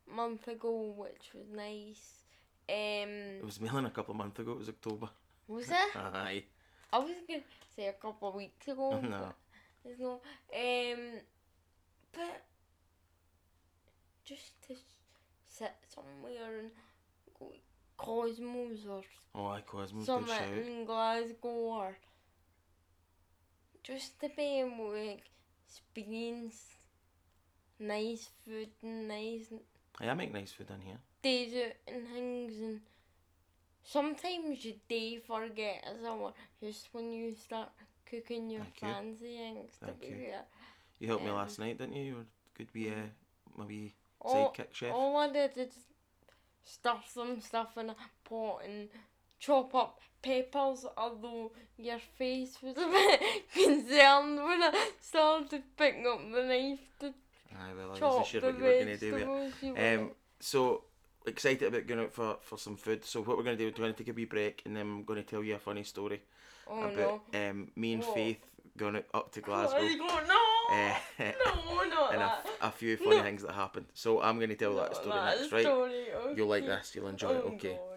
of 0.06 0.14
months 0.14 0.48
ago, 0.48 0.94
which 0.96 1.32
was 1.34 1.46
nice. 1.54 2.24
It 2.68 3.40
Um, 3.40 3.46
was 3.46 3.60
Millen 3.60 3.86
a 3.86 3.90
couple 3.90 4.12
of 4.12 4.18
months 4.18 4.38
ago. 4.40 4.52
It 4.52 4.58
was 4.58 4.68
October. 4.68 5.08
was 5.48 5.70
it? 5.70 5.76
Aye. 5.96 6.44
I 6.92 6.98
was 6.98 7.14
gonna 7.28 7.42
say 7.74 7.86
a 7.88 7.92
couple 7.94 8.28
of 8.28 8.34
weeks 8.34 8.68
ago. 8.68 9.00
No. 9.02 9.32
There's 9.84 10.00
no. 10.00 10.14
Um, 10.52 11.20
but 12.12 12.42
just 14.24 14.60
to 14.66 14.74
sit 15.46 15.74
somewhere 15.94 16.58
and 16.58 16.70
go 17.38 17.46
to 17.52 17.58
Cosmos 17.96 18.84
or 18.88 19.02
Oh, 19.34 19.46
aye, 19.46 19.62
Cosmo's 19.66 20.06
good 20.06 20.66
in 20.66 20.84
Glasgow 20.84 21.48
or 21.48 21.96
just 23.84 24.18
to 24.20 24.28
be 24.30 24.60
able 24.60 24.90
to 24.90 25.16
experience 25.68 26.64
nice 27.78 28.28
food 28.44 28.70
and 28.82 29.06
nice 29.06 29.52
I 30.00 30.14
make 30.14 30.32
nice 30.32 30.52
food 30.52 30.70
in 30.70 30.80
here. 30.80 30.98
days 31.22 31.54
out 31.54 31.94
and 31.94 32.06
things 32.08 32.58
and 32.60 32.80
sometimes 33.82 34.64
you 34.64 34.74
do 34.88 35.20
forget 35.26 35.84
as 35.88 35.96
well 36.02 36.34
just 36.62 36.88
when 36.92 37.12
you 37.12 37.34
start 37.34 37.70
cooking 38.10 38.50
your 38.50 38.62
Thank 38.62 38.82
you. 38.82 38.88
fancy 38.88 39.36
things 39.36 39.70
to 39.80 39.86
Thank 39.86 40.00
be 40.00 40.06
you. 40.08 40.16
fair. 40.16 40.42
You 40.98 41.08
helped 41.08 41.24
me 41.24 41.30
Um, 41.30 41.36
last 41.36 41.58
night, 41.58 41.78
didn't 41.78 41.94
you? 41.96 42.04
You 42.04 42.14
were 42.16 42.26
good 42.56 42.68
wee, 42.74 42.90
uh, 42.90 42.94
my 43.56 43.64
wee 43.64 43.94
All, 44.20 44.52
sidekick 44.52 44.72
chef. 44.74 44.92
all 44.94 45.16
I 45.16 45.32
did 45.32 45.56
is 45.58 45.74
stuff 46.64 47.08
some 47.12 47.40
stuff 47.40 47.76
in 47.78 47.90
a 47.90 47.96
pot 48.24 48.62
and 48.64 48.88
chop 49.38 49.74
up 49.74 50.00
peppers 50.22 50.84
although 50.96 51.52
your 51.76 51.98
face 52.18 52.56
was 52.62 52.76
a 52.76 52.86
bit 52.86 53.20
concerned 53.52 54.36
when 54.42 54.62
I 54.62 54.90
started 55.00 55.62
picking 55.76 56.06
up 56.06 56.18
the 56.32 56.42
knife 56.42 56.80
to 57.00 57.14
Well, 57.58 57.92
I 57.92 57.98
sure 57.98 58.40
what 58.42 58.58
you 58.58 58.64
were 58.64 58.70
going 58.72 58.86
to 58.86 58.96
do 58.96 59.12
with 59.14 59.72
it. 59.76 59.98
Um, 60.00 60.10
so 60.40 60.84
excited 61.26 61.66
about 61.68 61.86
going 61.86 62.00
out 62.00 62.12
for, 62.12 62.36
for 62.42 62.58
some 62.58 62.76
food. 62.76 63.04
So 63.04 63.22
what 63.22 63.36
we're 63.36 63.42
going 63.44 63.56
to 63.56 63.62
do, 63.62 63.66
we're 63.66 63.76
going 63.84 63.92
to 63.94 63.98
take 63.98 64.08
a 64.08 64.12
wee 64.16 64.24
break, 64.26 64.62
and 64.66 64.76
then 64.76 64.82
I'm 64.82 65.04
going 65.04 65.22
to 65.22 65.28
tell 65.28 65.42
you 65.42 65.54
a 65.54 65.58
funny 65.58 65.82
story 65.84 66.22
Oh 66.68 66.82
about 66.84 67.20
no. 67.32 67.50
um, 67.50 67.70
me 67.76 67.94
and 67.94 68.02
What? 68.02 68.14
Faith 68.14 68.44
going 68.76 69.02
up 69.14 69.32
to 69.32 69.40
Glasgow. 69.46 69.80
you 69.80 69.98
go, 69.98 70.06
no. 70.06 70.42
Eh, 70.72 70.94
no, 71.46 71.84
not 71.84 72.12
and 72.12 72.22
a, 72.22 72.26
that. 72.26 72.46
a 72.60 72.70
few 72.70 72.96
funny 72.96 73.16
No. 73.16 73.22
things 73.22 73.42
that 73.42 73.52
happened. 73.52 73.86
So 73.94 74.20
I'm 74.20 74.36
going 74.38 74.48
to 74.50 74.56
tell 74.56 74.74
that 74.76 74.92
Not 74.92 74.96
story 74.96 75.16
that 75.16 75.38
next, 75.38 75.52
right? 75.52 75.62
story, 75.62 76.06
You'll 76.36 76.48
like 76.48 76.64
okay. 76.64 76.72
this. 76.76 76.92
You'll 76.94 77.06
enjoy 77.08 77.30
it. 77.34 77.42
Oh, 77.44 77.48
Okay. 77.54 77.74
God. 77.74 77.95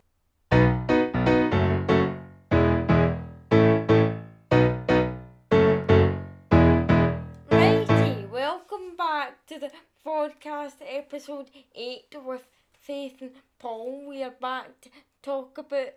Podcast 10.09 10.73
episode 10.81 11.51
8 11.75 12.15
with 12.25 12.41
Faith 12.79 13.21
and 13.21 13.29
Paul. 13.59 14.07
We 14.07 14.23
are 14.23 14.33
back 14.41 14.81
to 14.81 14.89
talk 15.21 15.59
about 15.59 15.93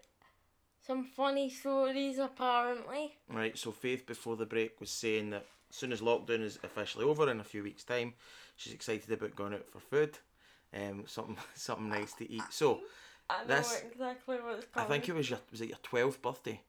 some 0.87 1.05
funny 1.05 1.49
stories 1.49 2.19
apparently. 2.19 3.17
Right. 3.31 3.57
So 3.57 3.73
Faith 3.73 4.05
before 4.05 4.37
the 4.37 4.45
break 4.45 4.79
was 4.81 4.91
saying 4.91 5.31
that 5.31 5.47
as 5.71 5.77
soon 5.77 5.93
as 5.93 6.03
lockdown 6.03 6.43
is 6.43 6.59
officially 6.63 7.07
over 7.07 7.31
in 7.31 7.41
a 7.41 7.45
few 7.45 7.63
weeks' 7.63 7.85
time, 7.85 8.13
she's 8.57 8.75
excited 8.75 9.11
about 9.11 9.35
going 9.35 9.55
out 9.55 9.67
for 9.67 9.81
food, 9.81 10.19
um, 10.77 11.05
something 11.07 11.39
something 11.55 11.89
nice 11.89 12.13
to 12.15 12.31
eat. 12.31 12.43
So 12.51 12.81
I 13.31 13.45
know 13.45 13.57
This- 13.57 13.83
exactly 13.91 14.37
I 14.75 14.85
think 14.85 15.09
it 15.09 15.15
was 15.15 15.31
your 15.31 15.39
was 15.51 15.63
it 15.63 15.71
your 15.71 15.79
twelfth 15.83 16.21
birthday? 16.21 16.61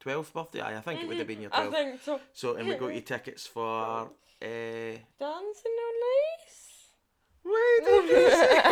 Twelfth 0.00 0.32
birthday? 0.32 0.60
Aye, 0.60 0.76
I 0.78 0.80
think 0.80 1.00
it 1.02 1.08
would 1.08 1.18
have 1.18 1.26
been 1.26 1.40
your 1.42 1.50
I 1.52 1.66
twelfth. 1.66 1.74
think 1.76 2.02
so. 2.02 2.20
So 2.32 2.54
and 2.56 2.68
we 2.68 2.74
got 2.76 2.94
you 2.94 3.00
tickets 3.00 3.46
for. 3.46 4.10
Uh, 4.40 4.46
Dancing 5.18 5.76
on 5.86 5.96
ice? 6.14 6.64
wait, 7.44 7.84
did 7.84 8.10
you 8.10 8.30
say 8.30 8.62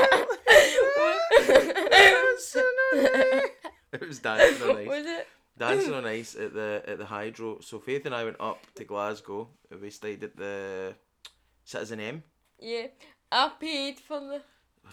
dancing 1.90 2.62
on 2.92 3.06
ice? 3.06 3.50
It 3.92 4.06
was 4.08 4.18
dancing 4.20 4.70
on 4.70 4.76
ice. 4.76 4.86
Was 4.88 5.06
it? 5.06 5.26
Dancing 5.58 5.94
on 5.94 6.04
ice 6.06 6.34
at 6.36 6.52
the 6.54 6.82
at 6.86 6.98
the 6.98 7.06
Hydro. 7.06 7.60
So 7.60 7.78
Faith 7.80 8.04
and 8.06 8.14
I 8.14 8.24
went 8.24 8.36
up 8.40 8.58
to 8.74 8.84
Glasgow. 8.84 9.48
We 9.82 9.90
stayed 9.90 10.22
at 10.22 10.36
the 10.36 10.94
Citizen 11.64 11.98
M. 12.00 12.22
Yeah. 12.60 12.86
I 13.32 13.50
paid 13.58 13.98
for 13.98 14.20
the. 14.20 14.42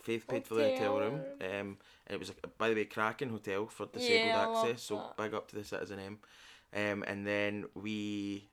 Faith 0.01 0.27
paid 0.27 0.45
for 0.45 0.55
the 0.55 0.69
hotel 0.69 0.99
room. 0.99 1.21
Um, 1.41 1.77
and 2.07 2.15
it 2.15 2.19
was 2.19 2.29
a, 2.29 2.47
by 2.47 2.69
the 2.69 2.75
way 2.75 2.85
Kraken 2.85 3.29
Hotel 3.29 3.65
for 3.67 3.85
disabled 3.85 4.27
Yeah, 4.27 4.49
access. 4.49 4.83
So 4.83 4.95
that. 4.95 5.17
big 5.17 5.33
up 5.33 5.47
to 5.49 5.55
the 5.55 5.63
Citizen 5.63 5.99
M. 5.99 6.17
Um, 6.75 7.03
and 7.07 7.25
then 7.25 7.65
we. 7.75 8.47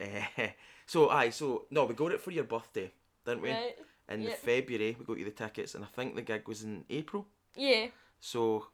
Uh, 0.00 0.46
so 0.86 1.10
aye, 1.10 1.30
so 1.30 1.66
no, 1.70 1.84
we 1.84 1.94
got 1.94 2.12
it 2.12 2.20
for 2.20 2.30
your 2.30 2.44
birthday, 2.44 2.90
didn't 3.24 3.42
we? 3.42 3.50
Right? 3.50 3.76
In 4.08 4.22
yeah. 4.22 4.34
February, 4.34 4.96
we 4.98 5.04
got 5.04 5.18
you 5.18 5.24
the 5.24 5.30
tickets, 5.30 5.74
and 5.74 5.84
I 5.84 5.88
think 5.88 6.16
the 6.16 6.22
gig 6.22 6.48
was 6.48 6.62
in 6.62 6.84
April. 6.90 7.26
Yeah. 7.56 7.86
So 8.20 8.66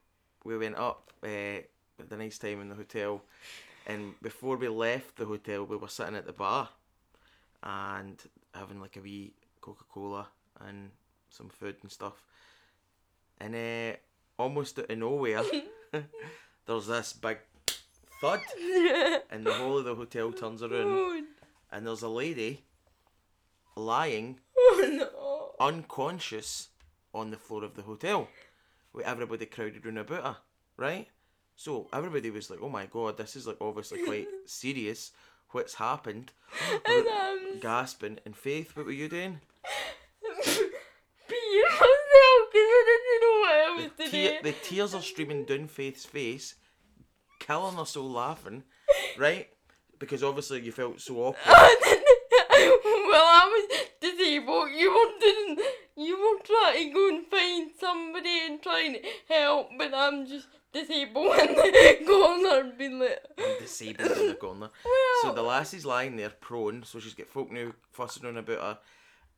we 0.45 0.57
went 0.57 0.77
up 0.77 1.11
uh, 1.23 1.61
at 1.99 2.09
the 2.09 2.17
nice 2.17 2.39
time 2.39 2.61
in 2.61 2.69
the 2.69 2.75
hotel, 2.75 3.23
and 3.87 4.15
before 4.23 4.57
we 4.57 4.69
left 4.69 5.17
the 5.17 5.27
hotel, 5.27 5.65
we 5.65 5.77
were 5.77 5.89
sitting 5.89 6.17
at 6.17 6.27
the 6.27 6.33
bar 6.33 6.69
and 7.63 8.23
having 8.55 8.81
like 8.81 8.97
a 8.97 9.01
wee 9.01 9.33
Coca 9.61 9.85
Cola 9.93 10.29
and 10.67 10.91
some 11.37 11.49
food 11.49 11.77
and 11.83 11.91
stuff. 11.91 12.25
And 13.39 13.55
uh, 13.55 13.97
almost 14.39 14.79
out 14.79 14.91
of 14.91 14.99
nowhere, 14.99 15.43
there's 16.67 16.87
this 16.87 17.13
big 17.13 17.39
thud, 18.21 18.41
and 19.31 19.45
the 19.45 19.53
whole 19.53 19.79
of 19.79 19.85
the 19.85 19.95
hotel 19.95 20.33
turns 20.33 20.63
around, 20.63 20.87
oh, 20.87 21.23
and 21.71 21.87
there's 21.87 22.03
a 22.03 22.09
lady 22.09 22.65
lying 23.77 24.39
oh 24.57 25.55
no. 25.61 25.67
unconscious 25.67 26.69
on 27.13 27.31
the 27.31 27.37
floor 27.37 27.63
of 27.65 27.75
the 27.75 27.83
hotel 27.83 28.29
with 28.93 29.05
everybody 29.05 29.45
crowded 29.47 29.85
round 29.85 29.99
about 29.99 30.25
her, 30.25 30.37
right? 30.77 31.09
So 31.57 31.89
everybody 31.93 32.31
was 32.31 32.51
like, 32.51 32.61
oh 32.63 32.69
my 32.69 32.87
god, 32.87 33.17
this 33.17 33.37
is 33.37 33.47
like 33.47 33.59
obviously 33.61 34.05
quite 34.05 34.29
serious. 34.47 35.13
What's 35.51 35.75
happened? 35.75 36.33
And 36.87 37.07
um, 37.07 37.61
Gasping. 37.61 38.19
And 38.27 38.37
Faith, 38.37 38.77
what 38.77 38.85
were 38.85 38.93
you 38.93 39.09
doing? 39.09 39.41
I 42.59 42.99
didn't 43.03 43.23
know 43.23 43.41
what 43.41 43.51
I 43.51 43.75
was 43.77 44.11
The, 44.11 44.17
do. 44.29 44.37
the 44.43 44.53
tears 44.53 44.95
are 44.95 45.03
streaming 45.03 45.45
down 45.45 45.69
Faith's 45.69 46.05
face, 46.05 46.55
killing 47.41 47.77
her 47.77 47.85
so 47.85 48.05
laughing, 48.05 48.65
right? 49.19 49.49
Because 49.99 50.23
obviously 50.23 50.61
you 50.63 50.73
felt 50.73 51.01
so 51.01 51.17
awkward. 51.19 51.37
Well, 53.09 53.25
I 53.25 53.45
was 53.71 53.79
disabled. 54.01 54.71
You 54.77 54.91
wanted, 54.91 55.65
you 55.97 56.19
were 56.19 56.43
trying 56.45 56.89
to 56.89 56.95
go 56.95 57.09
and 57.09 57.27
find 57.27 57.71
somebody 57.79 58.41
and 58.47 58.61
trying 58.63 58.95
to 58.95 59.01
help, 59.29 59.69
but 59.79 59.93
I'm 59.95 60.27
just 60.27 60.49
disabled 60.73 61.39
in 61.39 61.55
the 61.55 61.99
corner 62.07 62.73
being 62.77 62.99
like, 62.99 63.21
and 63.39 63.59
disabled 63.61 64.11
in 64.19 64.29
the 64.29 64.35
corner. 64.35 64.71
well, 64.85 65.23
So 65.23 65.33
the 65.35 65.43
lassie's 65.43 65.87
lying 65.87 66.17
there 66.17 66.31
prone, 66.31 66.83
so 66.83 66.99
she's 66.99 67.15
got 67.15 67.29
folk 67.29 67.51
now 67.53 67.73
fussing 67.93 68.27
on 68.27 68.37
about 68.37 68.59
her. 68.61 68.79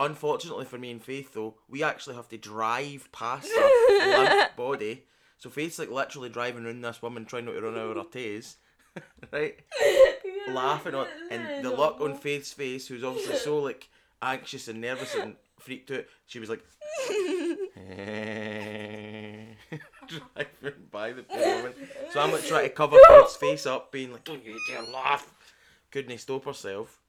Unfortunately 0.00 0.64
for 0.64 0.78
me 0.78 0.90
and 0.90 1.02
Faith 1.02 1.34
though, 1.34 1.54
we 1.68 1.82
actually 1.82 2.16
have 2.16 2.28
to 2.28 2.38
drive 2.38 3.08
past 3.12 3.48
her 3.48 4.18
limp 4.22 4.56
body. 4.56 5.04
So 5.38 5.50
Faith's 5.50 5.78
like 5.78 5.90
literally 5.90 6.28
driving 6.28 6.64
around 6.64 6.82
this 6.82 7.02
woman 7.02 7.24
trying 7.24 7.44
not 7.44 7.52
to 7.52 7.60
run 7.60 7.76
over 7.76 8.00
her 8.00 8.06
tails. 8.10 8.56
right? 9.32 9.58
Laughing 10.48 10.94
on 10.94 11.06
and 11.30 11.64
the 11.64 11.70
look 11.70 12.00
on 12.00 12.16
Faith's 12.16 12.52
face, 12.52 12.88
who's 12.88 13.04
obviously 13.04 13.36
so 13.36 13.58
like 13.58 13.88
anxious 14.22 14.68
and 14.68 14.80
nervous 14.80 15.14
and 15.14 15.36
freaked 15.58 15.90
out, 15.90 16.04
she 16.26 16.38
was 16.38 16.48
like 16.48 16.64
driving 20.06 20.74
by 20.90 21.12
the 21.12 21.22
poor 21.22 21.56
woman. 21.56 21.74
So 22.12 22.20
I'm 22.20 22.32
like 22.32 22.46
trying 22.46 22.64
to 22.64 22.70
cover 22.70 22.96
Faith's 23.08 23.36
face 23.36 23.66
up, 23.66 23.92
being 23.92 24.12
like, 24.12 24.24
Don't 24.24 24.44
you 24.44 24.58
dare 24.68 24.82
laugh 24.82 25.32
couldn't 25.90 26.18
stop 26.18 26.44
herself. 26.44 27.00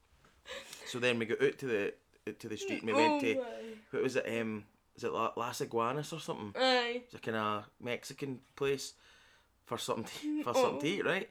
So 0.87 0.99
then 0.99 1.19
we 1.19 1.25
got 1.25 1.41
out 1.41 1.57
to 1.59 1.65
the 1.65 1.93
to 2.33 2.49
the 2.49 2.57
street 2.57 2.81
and 2.83 2.87
we 2.87 2.93
went 2.93 3.21
to 3.21 3.37
Oh 3.39 3.45
what 3.91 4.03
was 4.03 4.15
it? 4.15 4.25
Um, 4.39 4.65
is 4.95 5.03
it 5.03 5.11
Las 5.13 5.61
Iguanas 5.61 6.13
or 6.13 6.19
something? 6.19 6.53
Aye. 6.59 7.01
It's 7.05 7.15
a 7.15 7.19
kind 7.19 7.37
of 7.37 7.69
Mexican 7.81 8.39
place 8.55 8.93
for 9.65 9.77
something 9.77 10.05
to, 10.05 10.43
for 10.43 10.53
something 10.53 10.81
to 10.81 10.87
eat, 10.87 11.05
right? 11.05 11.29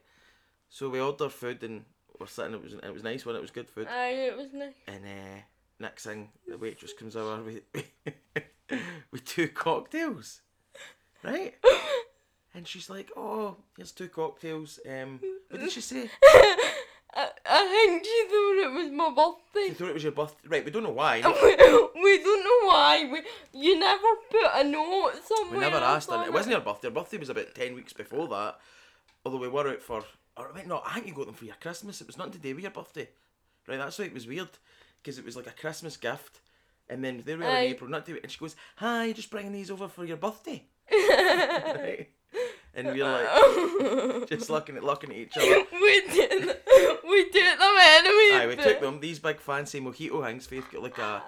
So 0.68 0.88
we 0.88 1.00
ordered 1.00 1.32
food 1.32 1.62
and 1.62 1.84
we're 2.18 2.26
sitting. 2.26 2.54
It 2.54 2.62
was 2.62 2.72
it 2.74 2.92
was 2.92 3.02
nice 3.02 3.24
when 3.24 3.36
it 3.36 3.42
was 3.42 3.50
good 3.50 3.68
food. 3.68 3.88
Aye, 3.88 4.28
it 4.30 4.36
was 4.36 4.52
nice. 4.52 4.74
And 4.86 5.04
uh, 5.04 5.40
next 5.78 6.04
thing, 6.04 6.30
the 6.46 6.58
waitress 6.58 6.92
comes 6.92 7.14
over 7.16 7.42
with 7.42 7.62
with 9.10 9.24
two 9.24 9.48
cocktails, 9.48 10.40
right? 11.22 11.54
And 12.54 12.66
she's 12.66 12.90
like, 12.90 13.10
"Oh, 13.16 13.56
here's 13.76 13.92
two 13.92 14.08
cocktails." 14.08 14.80
Um, 14.88 15.20
what 15.48 15.60
did 15.60 15.70
she 15.70 15.82
say? 15.82 16.10
I, 17.46 17.66
think 17.66 18.04
she 18.04 18.24
thought 18.28 18.66
it 18.66 18.72
was 18.72 18.90
my 18.90 19.08
birthday. 19.10 19.68
She 19.68 19.74
thought 19.74 19.88
it 19.88 19.94
was 19.94 20.02
your 20.02 20.12
birthday. 20.12 20.48
Right, 20.48 20.64
we 20.64 20.70
don't 20.70 20.82
know 20.82 20.90
why. 20.90 21.16
we, 21.16 21.22
we 22.02 22.22
don't 22.22 22.44
know 22.44 22.68
why. 22.68 23.08
We, 23.10 23.22
you 23.60 23.78
never 23.78 24.06
put 24.30 24.50
a 24.54 24.64
note 24.64 25.12
somewhere. 25.24 25.58
We 25.58 25.58
never 25.58 25.76
asked 25.76 26.10
her. 26.10 26.16
on 26.16 26.26
It 26.26 26.32
wasn't 26.32 26.54
her 26.54 26.60
birthday. 26.60 26.88
Her 26.88 26.94
birthday 26.94 27.18
was 27.18 27.28
about 27.28 27.54
10 27.54 27.74
weeks 27.74 27.92
before 27.92 28.28
that. 28.28 28.58
Although 29.24 29.38
we 29.38 29.48
were 29.48 29.68
out 29.68 29.82
for. 29.82 30.04
Or 30.36 30.52
wait, 30.54 30.66
no, 30.66 30.82
I 30.86 30.94
think 30.94 31.06
you 31.06 31.14
got 31.14 31.26
them 31.26 31.34
for 31.34 31.44
your 31.44 31.56
Christmas. 31.60 32.00
It 32.00 32.06
was 32.06 32.18
not 32.18 32.32
to 32.32 32.38
do 32.38 32.54
with 32.54 32.62
your 32.62 32.70
birthday. 32.70 33.08
Right, 33.66 33.78
that's 33.78 33.98
why 33.98 34.06
it 34.06 34.14
was 34.14 34.26
weird. 34.26 34.50
Because 35.02 35.18
it 35.18 35.24
was 35.24 35.36
like 35.36 35.46
a 35.46 35.52
Christmas 35.52 35.96
gift. 35.96 36.40
And 36.88 37.04
then 37.04 37.22
they 37.24 37.36
were 37.36 37.42
in 37.42 37.48
April, 37.48 37.90
not 37.90 38.06
to 38.06 38.18
And 38.22 38.30
she 38.30 38.38
goes, 38.38 38.56
Hi, 38.76 39.12
just 39.12 39.30
bringing 39.30 39.52
these 39.52 39.70
over 39.70 39.88
for 39.88 40.04
your 40.04 40.16
birthday. 40.16 40.64
right? 40.90 42.08
And 42.78 42.92
we 42.94 43.02
are 43.02 43.12
like, 43.12 44.28
just 44.32 44.48
looking 44.50 44.76
at 44.76 44.84
looking 44.84 45.10
at 45.10 45.16
each 45.16 45.36
other. 45.36 45.64
we 45.72 46.00
did. 46.08 46.56
We 47.08 47.24
took 47.30 47.58
them 47.58 47.76
anyway. 47.78 48.30
Aye, 48.34 48.46
we 48.48 48.54
but- 48.56 48.64
took 48.64 48.80
them. 48.80 49.00
These 49.00 49.18
big 49.18 49.40
fancy 49.40 49.80
mojito 49.80 50.24
things. 50.24 50.46
Faith 50.46 50.66
got 50.70 50.82
like 50.82 50.98
a 50.98 51.22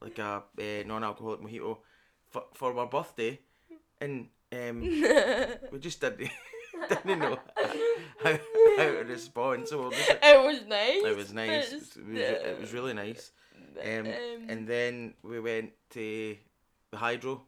like 0.00 0.18
a 0.18 0.42
uh, 0.58 0.82
non-alcoholic 0.86 1.40
mojito 1.40 1.78
for, 2.30 2.44
for 2.54 2.76
our 2.78 2.86
birthday, 2.86 3.38
and 4.00 4.28
um, 4.52 4.80
we 4.80 5.78
just 5.78 6.00
didn't 6.00 6.30
didn't 6.88 7.18
know 7.20 7.38
how, 8.24 8.32
how 8.78 8.84
to 8.98 9.04
respond. 9.06 9.68
So 9.68 9.90
just, 9.90 10.10
It 10.22 10.40
was 10.42 10.66
nice. 10.66 11.04
it 11.04 11.16
was 11.16 11.32
nice. 11.32 11.72
It 11.72 11.76
was, 11.76 11.96
it 12.18 12.60
was 12.60 12.72
really 12.72 12.94
nice. 12.94 13.30
Um, 13.82 14.06
Um, 14.06 14.48
and 14.48 14.66
then 14.66 15.14
we 15.22 15.38
went 15.40 15.72
to 15.90 16.36
the 16.90 16.96
hydro. 16.96 17.42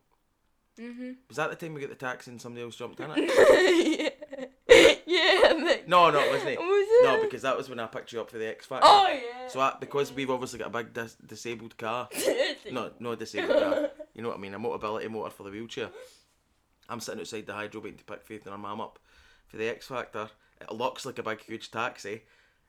Mhm. 0.78 1.16
Was 1.28 1.36
that 1.36 1.50
the 1.50 1.56
time 1.56 1.74
we 1.74 1.80
got 1.80 1.90
the 1.90 1.96
taxi 1.96 2.30
and 2.30 2.40
somebody 2.40 2.64
else 2.64 2.76
jumped 2.76 3.00
in 3.00 3.10
it? 3.14 4.14
yeah. 4.68 4.94
yeah. 5.06 5.48
Think- 5.64 5.88
No, 5.88 6.10
no, 6.10 6.18
wasn't 6.30 6.50
it. 6.50 6.58
Was 6.58 6.88
it? 6.90 7.04
No, 7.04 7.22
because 7.22 7.42
that 7.42 7.56
was 7.56 7.68
when 7.68 7.80
I 7.80 7.86
picked 7.86 8.12
you 8.12 8.20
up 8.20 8.30
for 8.30 8.38
the 8.38 8.48
X 8.48 8.66
Factor. 8.66 8.86
Oh 8.88 9.08
yeah. 9.08 9.48
So 9.48 9.60
I, 9.60 9.74
because 9.80 10.12
we've 10.12 10.30
obviously 10.30 10.58
got 10.58 10.68
a 10.68 10.70
big 10.70 10.92
dis- 10.92 11.16
disabled 11.26 11.76
car. 11.76 12.08
No, 12.70 12.90
no 13.00 13.14
disabled 13.14 13.58
car. 13.58 13.90
You 14.14 14.22
know 14.22 14.28
what 14.28 14.36
I 14.36 14.40
mean? 14.40 14.52
A 14.54 14.58
mobility 14.58 15.08
motor 15.08 15.30
for 15.30 15.42
the 15.44 15.50
wheelchair. 15.50 15.88
I'm 16.88 17.00
sitting 17.00 17.20
outside 17.20 17.46
the 17.46 17.54
hydro 17.54 17.80
waiting 17.80 17.98
to 17.98 18.04
pick 18.04 18.22
Faith 18.22 18.44
and 18.44 18.52
her 18.52 18.58
mum 18.58 18.80
up 18.80 18.98
for 19.46 19.56
the 19.56 19.68
X 19.68 19.86
Factor. 19.86 20.28
It 20.60 20.70
looks 20.72 21.06
like 21.06 21.18
a 21.18 21.22
big, 21.22 21.40
huge 21.42 21.70
taxi. 21.70 22.22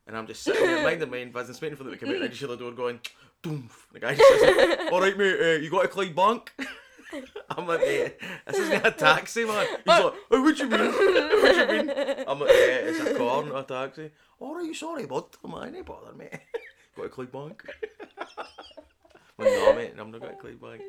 And 0.08 0.16
I'm 0.18 0.26
just 0.28 0.42
sitting 0.44 0.64
there 0.66 0.84
minding 0.84 1.10
my 1.12 1.22
own 1.22 1.32
business, 1.32 1.62
waiting 1.62 1.78
for 1.78 1.84
them 1.84 1.94
to 1.94 2.00
come 2.00 2.10
out. 2.10 2.16
And 2.16 2.24
I 2.24 2.28
just 2.28 2.40
hear 2.40 2.48
the 2.50 2.58
door 2.58 2.72
going, 2.72 3.00
boom. 3.42 3.70
The 3.94 4.00
guy 4.00 4.16
just 4.16 4.40
says, 4.42 4.90
All 4.92 5.02
right, 5.02 5.18
mate, 5.18 5.40
uh, 5.40 5.60
you 5.60 5.70
got 5.70 5.84
to 5.84 5.88
Clydebank? 5.90 6.48
I'm 7.50 7.68
like, 7.68 7.82
eh, 7.82 8.10
this 8.48 8.58
isn't 8.58 8.86
a 8.86 8.92
taxi, 8.98 9.46
man. 9.46 9.66
He's 9.68 9.88
like, 9.88 10.14
oh, 10.32 10.42
what 10.42 10.60
you 10.60 10.68
mean? 10.68 10.80
what 10.92 11.56
you 11.56 11.68
mean? 11.68 11.90
I'm 12.28 12.40
like, 12.40 12.50
eh, 12.50 12.80
it's 12.84 13.00
a 13.00 13.16
car, 13.16 13.44
not 13.44 13.72
a 13.72 13.74
taxi. 13.88 14.12
All 14.40 14.56
right, 14.56 14.76
sorry, 14.76 15.06
bud. 15.06 15.26
I'm 15.44 15.52
like, 15.52 15.74
ain't 15.76 15.86
bother, 15.86 16.14
mate. 16.14 16.40
Got 16.96 17.06
a 17.06 17.10
Clydebank. 17.10 17.62
well, 19.38 19.72
no, 19.72 19.76
mate, 19.76 19.94
I'm 19.98 20.12
not 20.12 20.22
got 20.22 20.34
a 20.34 20.36
Clydebank. 20.36 20.82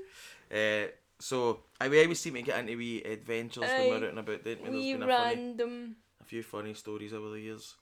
Uh, 0.53 0.91
so, 1.19 1.61
I 1.81 1.89
we 1.89 2.03
always 2.03 2.19
seem 2.19 2.35
to 2.35 2.43
get 2.43 2.59
into 2.59 2.77
wee 2.77 3.03
adventures 3.03 3.62
when 3.62 3.89
we're 3.89 3.97
out 3.97 4.03
and 4.05 4.19
about, 4.19 4.45
don't 4.45 4.62
we? 4.62 4.71
There's 4.71 4.75
Wee 4.75 4.93
been 4.95 5.03
a, 5.03 5.07
funny, 5.07 5.37
random. 5.37 5.97
a 6.21 6.25
few 6.25 6.43
funny 6.43 6.75
stories 6.75 7.12
over 7.12 7.31
the 7.31 7.41
years. 7.41 7.75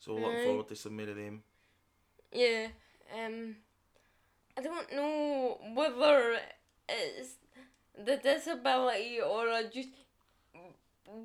So, 0.00 0.14
looking 0.14 0.44
forward 0.44 0.68
to 0.68 0.76
some 0.76 0.96
more 0.96 1.08
of 1.08 1.16
them. 1.16 1.42
Yeah. 2.32 2.68
Um. 3.22 3.56
I 4.56 4.60
don't 4.60 4.92
know 4.92 5.58
whether 5.74 6.36
it's 6.88 7.34
the 8.04 8.16
disability 8.16 9.20
or 9.20 9.48
I 9.48 9.64
just 9.64 9.88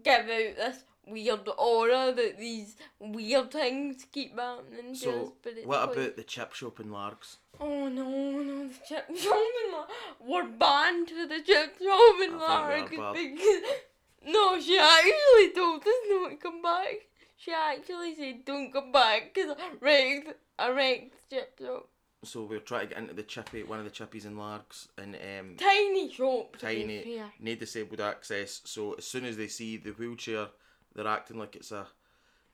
give 0.04 0.22
out 0.22 0.28
this 0.28 0.84
weird 1.06 1.48
aura 1.58 2.14
that 2.16 2.38
these 2.38 2.78
weird 3.00 3.52
things 3.52 4.06
keep 4.12 4.38
happening 4.40 4.86
to 4.86 4.92
us. 4.92 5.00
So, 5.02 5.34
But 5.44 5.54
it's 5.58 5.68
what 5.68 5.84
about 5.84 6.16
the 6.16 6.24
chip 6.24 6.54
shop 6.54 6.80
in 6.80 6.92
Largs? 6.92 7.38
Oh 7.60 7.88
no, 7.90 8.10
no, 8.10 8.68
the 8.68 8.74
chip 8.88 9.06
shop 9.18 9.38
in 9.66 9.72
Lar- 9.72 9.88
We're 10.22 10.48
banned 10.48 11.10
for 11.10 11.28
the 11.28 11.42
chip 11.46 11.78
shop 11.82 12.16
in 12.24 12.40
Largs 12.40 12.90
because 12.90 13.62
no, 14.26 14.60
she 14.60 14.78
actually 14.80 15.54
told 15.54 15.82
us 15.82 15.88
not 16.10 16.30
to 16.30 16.36
come 16.38 16.62
back. 16.62 16.96
She 17.36 17.52
actually 17.52 18.16
said 18.16 18.46
don't 18.46 18.72
come 18.72 18.92
back 18.92 19.34
because 19.34 19.58
I 19.60 19.72
wrecked, 19.82 20.34
I 20.58 20.70
wrecked 20.70 21.14
the 21.30 21.36
chip 21.36 21.60
shop. 21.60 21.90
So, 22.24 22.44
we're 22.44 22.60
trying 22.60 22.88
to 22.88 22.94
get 22.94 22.98
into 23.02 23.14
the 23.14 23.24
chippy, 23.24 23.64
one 23.64 23.80
of 23.80 23.86
the 23.86 23.92
chippies 23.92 24.26
in 24.26 24.38
Largs, 24.38 24.88
and 24.98 25.16
um, 25.16 25.56
Tiny 25.58 26.12
shop. 26.12 26.58
tiny, 26.58 27.22
need 27.40 27.60
disabled 27.60 28.02
access. 28.02 28.62
So 28.66 28.94
as 28.94 29.06
soon 29.06 29.26
as 29.26 29.38
they 29.38 29.48
see 29.48 29.78
the 29.78 29.92
wheelchair, 29.92 30.48
they're 30.96 31.08
acting 31.08 31.38
like 31.38 31.56
it's 31.56 31.72
a 31.72 31.88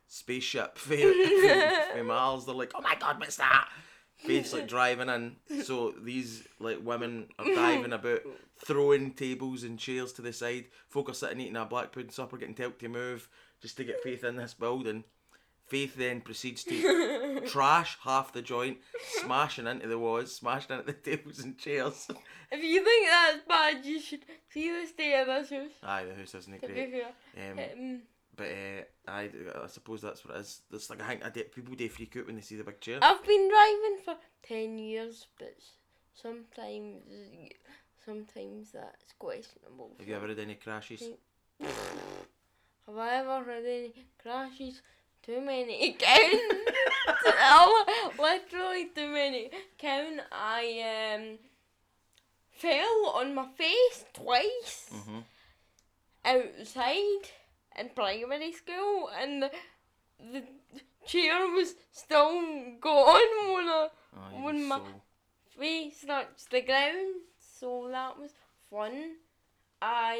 spaceship 0.07 0.77
for, 0.77 0.95
for 0.95 2.03
miles. 2.03 2.45
They're 2.45 2.55
like, 2.55 2.71
"Oh 2.75 2.81
my 2.81 2.95
god, 2.99 3.19
what's 3.19 3.37
that?" 3.37 3.69
Basically 4.25 4.65
driving 4.67 5.09
in. 5.09 5.63
So 5.63 5.91
these 5.91 6.43
like 6.59 6.79
women 6.83 7.27
are 7.37 7.45
diving 7.55 7.93
about, 7.93 8.21
throwing 8.65 9.13
tables 9.13 9.63
and 9.63 9.79
chairs 9.79 10.11
to 10.13 10.21
the 10.21 10.33
side. 10.33 10.65
Folk 10.89 11.09
are 11.09 11.13
sitting 11.13 11.39
eating 11.39 11.55
a 11.55 11.65
black 11.65 11.91
pudding 11.91 12.11
supper, 12.11 12.37
getting 12.37 12.55
told 12.55 12.79
to 12.79 12.89
move 12.89 13.29
just 13.61 13.77
to 13.77 13.83
get 13.83 14.01
Faith 14.01 14.23
in 14.23 14.35
this 14.35 14.53
building. 14.53 15.03
Faith 15.69 15.95
then 15.95 16.21
proceeds 16.21 16.63
to 16.63 17.41
trash 17.47 17.97
half 18.03 18.33
the 18.33 18.41
joint, 18.41 18.79
smashing 19.21 19.67
into 19.67 19.87
the 19.87 19.99
walls, 19.99 20.35
smashing 20.35 20.71
into 20.79 20.85
the 20.87 20.93
tables 21.11 21.39
and 21.39 21.57
chairs. 21.57 22.07
If 22.51 22.63
you 22.63 22.83
think 22.83 23.07
that's 23.09 23.39
bad, 23.47 23.85
you 23.85 23.99
should 24.01 24.25
see 24.51 24.71
the 24.71 24.87
state 24.87 25.13
of 25.21 25.27
this 25.27 25.49
house. 25.51 25.71
Aye, 25.83 26.05
the 26.05 26.15
house 26.15 26.33
isn't 26.35 26.59
great. 26.61 27.03
Um, 27.37 27.59
Um, 27.59 28.01
But 28.35 28.47
uh, 28.47 29.11
I, 29.11 29.29
I 29.63 29.67
suppose 29.67 30.01
that's 30.01 30.25
what 30.25 30.35
it 30.37 30.39
is. 30.41 30.61
There's 30.71 30.89
like 30.89 31.01
I 31.03 31.07
think 31.09 31.25
I 31.25 31.29
did, 31.29 31.51
people 31.51 31.75
do 31.75 31.87
freak 31.89 32.17
out 32.17 32.25
when 32.25 32.35
they 32.35 32.41
see 32.41 32.55
the 32.55 32.63
big 32.63 32.79
chair. 32.81 32.97
I've 33.01 33.23
been 33.25 33.49
driving 33.49 33.97
for 34.03 34.15
ten 34.41 34.77
years, 34.79 35.27
but 35.37 35.55
sometimes, 36.15 37.03
sometimes 38.03 38.71
that's 38.71 39.13
questionable. 39.19 39.91
Have 39.99 40.07
you 40.07 40.15
ever 40.15 40.27
had 40.29 40.39
any 40.39 40.55
crashes? 40.55 41.03
Have 41.61 42.97
I 42.97 43.17
ever 43.17 43.43
had 43.43 43.65
any 43.65 43.93
crashes? 44.21 44.81
Too 45.23 45.41
many. 45.41 45.93
Count. 45.99 46.41
Oh, 47.41 48.11
Literally 48.19 48.85
too 48.95 49.09
many. 49.09 49.49
Count. 49.77 50.21
I 50.31 51.15
um 51.17 51.37
fell 52.51 53.11
on 53.15 53.33
my 53.35 53.47
face 53.57 54.05
twice 54.13 54.89
Mhm. 54.93 55.23
outside 56.25 57.25
in 57.77 57.89
primary 57.95 58.51
school, 58.51 59.09
and 59.09 59.43
the, 59.43 59.51
the 60.19 60.43
chair 61.07 61.47
was 61.47 61.75
still 61.91 62.41
gone 62.79 63.53
when 63.53 63.67
I 63.69 63.89
Oh, 64.15 64.43
When 64.43 64.65
my- 64.67 64.77
so- 64.79 65.01
face 65.59 66.03
touched 66.05 66.49
the 66.49 66.61
ground, 66.61 67.15
so 67.37 67.87
that 67.91 68.17
was 68.17 68.31
fun. 68.69 69.17
I 69.81 70.19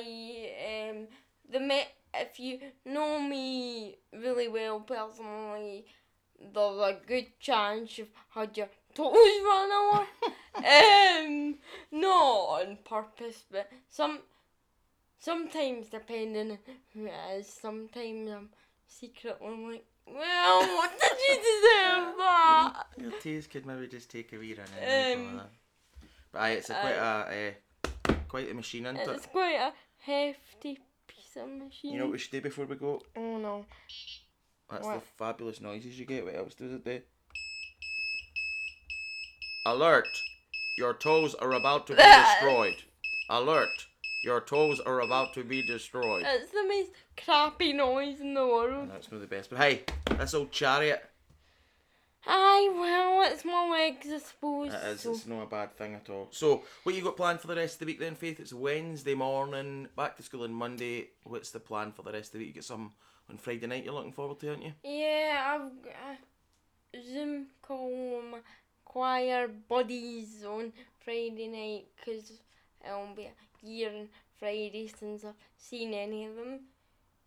um 0.92 1.08
the 1.50 1.60
me 1.60 1.84
if 2.14 2.40
you 2.40 2.60
know 2.86 3.20
me 3.20 3.98
really 4.14 4.48
well 4.48 4.80
personally, 4.82 5.86
there's 6.54 6.80
a 6.80 6.98
good 7.06 7.28
chance 7.40 7.98
you've 7.98 8.08
had 8.30 8.56
your 8.58 8.70
toes 8.94 9.14
run 9.44 9.72
over. 9.72 10.06
um, 10.58 11.56
not 11.92 12.62
on 12.62 12.78
purpose, 12.84 13.44
but 13.52 13.70
some 13.90 14.20
sometimes 15.20 15.90
depending 15.90 16.52
on 16.52 16.58
who 16.94 17.06
it 17.06 17.14
is. 17.38 17.48
Sometimes 17.48 18.30
I'm 18.32 18.50
secretly 18.88 19.48
like, 19.72 19.86
well, 20.08 20.60
what 20.62 20.92
did 21.00 21.18
you 21.30 21.36
deserve 21.36 22.16
that? 22.18 22.84
Your 22.98 23.12
tears 23.20 23.48
could 23.48 23.66
maybe 23.66 23.88
just 23.88 24.10
take 24.10 24.34
a 24.34 24.38
wee 24.38 24.56
run 24.56 24.68
in. 24.90 25.20
Um. 25.20 25.42
But 26.32 26.40
aye, 26.42 26.50
it's 26.52 26.70
a 26.70 26.74
quite 26.74 26.92
a 26.96 27.54
uh, 27.84 28.14
quite 28.28 28.52
a 28.52 28.54
machine, 28.54 28.86
isn't 28.86 28.98
It's 28.98 29.26
it? 29.26 29.32
quite 29.32 29.56
a 29.56 29.74
hefty 30.00 30.80
piece 31.34 31.42
of 31.42 31.50
machine. 31.50 31.94
You 31.94 32.00
know 32.00 32.06
what 32.06 32.14
we 32.14 32.18
should 32.18 32.32
do 32.32 32.42
before 32.42 32.66
we 32.66 32.76
go? 32.76 33.02
Oh 33.16 33.38
no. 33.38 33.66
That's 34.70 34.86
What? 34.86 34.96
the 34.96 35.02
fabulous 35.18 35.62
noises 35.62 36.00
you 36.00 36.06
get. 36.06 36.26
What 36.26 36.36
else 36.36 36.54
does 36.54 36.72
it 36.74 36.86
do? 36.86 37.02
Alert! 39.66 40.08
Your 40.78 40.94
toes 40.94 41.36
are 41.36 41.54
about 41.54 41.88
to 41.88 41.96
be 41.96 42.02
destroyed. 42.04 42.76
Alert! 43.30 43.70
Your 44.24 44.42
toes 44.42 44.80
are 44.80 45.00
about 45.02 45.34
to 45.36 45.44
be 45.44 45.66
destroyed. 45.66 46.24
That's 46.24 46.52
the 46.52 46.64
most 46.68 46.92
crappy 47.24 47.74
noise 47.74 48.20
in 48.20 48.34
the 48.34 48.46
world. 48.46 48.84
And 48.84 48.92
that's 48.92 49.12
not 49.12 49.22
the 49.22 49.28
best. 49.28 49.50
But 49.50 49.60
hey, 49.60 49.84
this 50.18 50.34
old 50.34 50.52
chariot, 50.52 51.09
Aye, 52.28 52.70
well, 52.74 53.32
it's 53.32 53.46
more 53.46 53.72
legs, 53.72 54.08
I 54.14 54.18
suppose. 54.20 54.74
it 54.74 54.84
is, 54.88 55.02
so- 55.02 55.12
it's 55.12 55.26
not 55.26 55.44
a 55.44 55.48
bad 55.48 55.76
thing 55.78 55.96
at 55.96 56.10
all. 56.10 56.28
So, 56.32 56.64
what 56.84 56.94
you 56.96 57.02
got 57.02 57.16
planned 57.18 57.40
for 57.40 57.48
the 57.48 57.56
rest 57.56 57.76
of 57.76 57.80
the 57.80 57.86
week 57.86 58.00
then, 58.00 58.16
Faith? 58.16 58.40
It's 58.40 58.54
Wednesday 58.54 59.16
morning, 59.16 59.88
back 59.96 60.18
to 60.18 60.24
school 60.24 60.44
on 60.44 60.54
Monday. 60.54 61.10
What's 61.24 61.52
the 61.52 61.60
plan 61.60 61.92
for 61.92 62.04
the 62.04 62.12
rest 62.12 62.30
of 62.30 62.34
the 62.34 62.40
week? 62.40 62.48
You 62.50 62.54
get 62.56 62.64
some 62.66 62.92
on 63.30 63.38
Friday 63.38 63.68
night 63.68 63.84
you're 63.86 63.94
looking 63.94 64.12
forward 64.12 64.40
to, 64.40 64.50
aren't 64.50 64.64
you? 64.64 64.74
Yeah, 64.84 65.56
I've 65.62 65.82
got 65.84 65.94
a 66.94 67.02
Zoom 67.02 67.48
call 67.62 68.18
with 68.22 68.26
my 68.32 68.40
choir 68.84 69.48
buddies 69.48 70.44
on 70.44 70.74
Friday 71.00 71.48
night 71.48 71.86
because 71.96 72.34
it'll 72.86 73.14
be 73.16 73.26
a 73.28 73.66
year 73.66 73.90
on 73.92 74.10
Friday 74.40 74.88
since 74.88 75.24
I've 75.24 75.36
seen 75.58 75.94
any 75.94 76.26
of 76.26 76.36
them. 76.36 76.62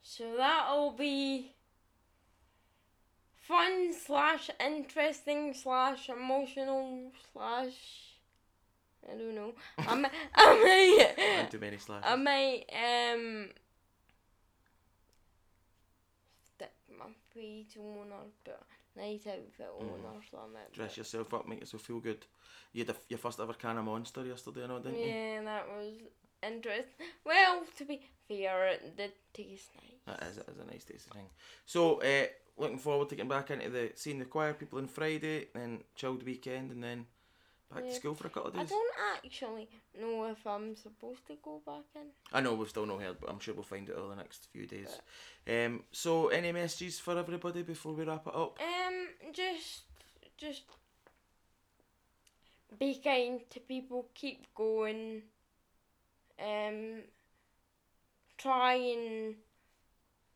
So 0.02 0.34
that'll 0.36 0.90
be 0.90 1.54
fun 3.52 3.92
slash 3.92 4.50
interesting 4.58 5.52
slash 5.52 6.08
emotional 6.08 7.12
slash 7.32 7.74
I 9.04 9.16
don't 9.16 9.34
know. 9.34 9.52
I 9.78 9.94
might, 9.96 10.12
I 10.34 11.06
might, 11.16 11.42
Not 11.42 11.50
too 11.50 11.58
many 11.58 11.76
slashes. 11.76 12.04
I 12.06 12.16
might 12.16 12.64
um 12.72 13.48
stick 16.54 16.72
my 16.98 17.06
feet 17.34 17.76
on 17.78 18.12
or 18.12 18.26
put 18.44 18.54
a 18.54 19.00
nice 19.00 19.26
outfit 19.26 19.70
on 19.78 19.86
or 19.86 20.22
something. 20.30 20.60
Dress 20.72 20.96
yourself 20.96 21.34
up, 21.34 21.48
make 21.48 21.60
yourself 21.60 21.82
feel 21.82 22.00
good. 22.00 22.24
You 22.72 22.84
had 22.84 22.94
a, 22.94 22.98
your 23.08 23.18
first 23.18 23.40
ever 23.40 23.52
can 23.52 23.76
of 23.76 23.84
Monster 23.84 24.24
yesterday, 24.24 24.64
I 24.64 24.66
know, 24.68 24.78
didn't 24.78 25.00
you? 25.00 25.06
Yeah, 25.06 25.42
that 25.42 25.66
was 25.68 25.92
interesting. 26.42 27.06
Well, 27.26 27.64
to 27.76 27.84
be 27.84 28.00
fair, 28.28 28.68
it 28.68 28.96
did 28.96 29.12
taste 29.34 29.70
nice. 29.76 30.18
That 30.18 30.28
is, 30.28 30.38
it 30.38 30.48
is 30.48 30.58
a 30.58 30.64
nice 30.72 30.84
tasty 30.84 31.10
thing. 31.10 31.26
So, 31.66 32.00
uh, 32.00 32.26
looking 32.56 32.78
forward 32.78 33.08
to 33.08 33.16
getting 33.16 33.28
back 33.28 33.50
into 33.50 33.68
the 33.70 33.92
seeing 33.94 34.18
the 34.18 34.24
choir 34.24 34.54
people 34.54 34.78
on 34.78 34.88
Friday, 34.88 35.48
then 35.54 35.80
chilled 35.94 36.22
weekend, 36.24 36.70
and 36.70 36.82
then 36.82 37.06
back 37.72 37.84
to 37.84 37.94
school 37.94 38.14
for 38.14 38.26
a 38.26 38.30
couple 38.30 38.50
of 38.50 38.56
days. 38.56 38.66
I 38.66 38.74
don't 38.74 38.94
actually 39.24 39.68
know 39.98 40.24
if 40.26 40.46
I'm 40.46 40.76
supposed 40.76 41.26
to 41.28 41.36
go 41.42 41.60
back 41.64 41.84
in. 41.94 42.08
I 42.32 42.40
know 42.40 42.54
we've 42.54 42.68
still 42.68 42.86
not 42.86 43.00
heard, 43.00 43.16
but 43.20 43.30
I'm 43.30 43.40
sure 43.40 43.54
we'll 43.54 43.62
find 43.62 43.88
out 43.90 43.96
over 43.96 44.10
the 44.10 44.16
next 44.16 44.48
few 44.52 44.66
days. 44.66 44.98
Um, 45.48 45.84
so, 45.92 46.28
any 46.28 46.52
messages 46.52 46.98
for 46.98 47.18
everybody 47.18 47.62
before 47.62 47.92
we 47.92 48.04
wrap 48.04 48.26
it 48.26 48.34
up? 48.34 48.58
Um, 48.60 49.08
just, 49.32 49.82
just 50.36 50.62
be 52.78 53.00
kind 53.02 53.40
to 53.50 53.60
people. 53.60 54.06
Keep 54.14 54.54
going. 54.54 55.22
Um, 56.38 57.02
try 58.38 58.74
and 58.74 59.34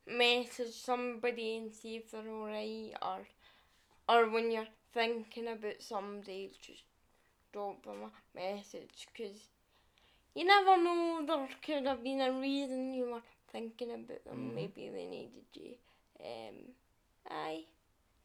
message 0.07 0.75
somebody 0.75 1.57
and 1.57 1.73
see 1.73 1.97
if 1.97 2.11
they're 2.11 2.29
alright, 2.29 2.95
or, 3.03 3.27
or 4.09 4.31
when 4.31 4.51
you're 4.51 4.69
thinking 4.95 5.49
about 5.49 5.81
somebody, 5.81 6.53
just 6.61 6.85
drop 7.53 7.85
them 7.85 8.03
a 8.05 8.38
message 8.38 9.09
because 9.12 9.49
you 10.35 10.45
never 10.45 10.77
know. 10.83 11.25
There 11.27 11.49
could 11.64 11.87
have 11.87 12.03
been 12.05 12.21
a 12.21 12.33
reason 12.33 12.92
you 12.95 13.07
were 13.12 13.23
thinking 13.53 13.92
about 13.92 14.25
them. 14.25 14.51
Mhm. 14.51 14.55
Maybe 14.55 14.88
they 14.90 15.07
needed 15.07 15.47
you. 15.55 15.75
Um, 16.21 16.75
aye 17.31 17.64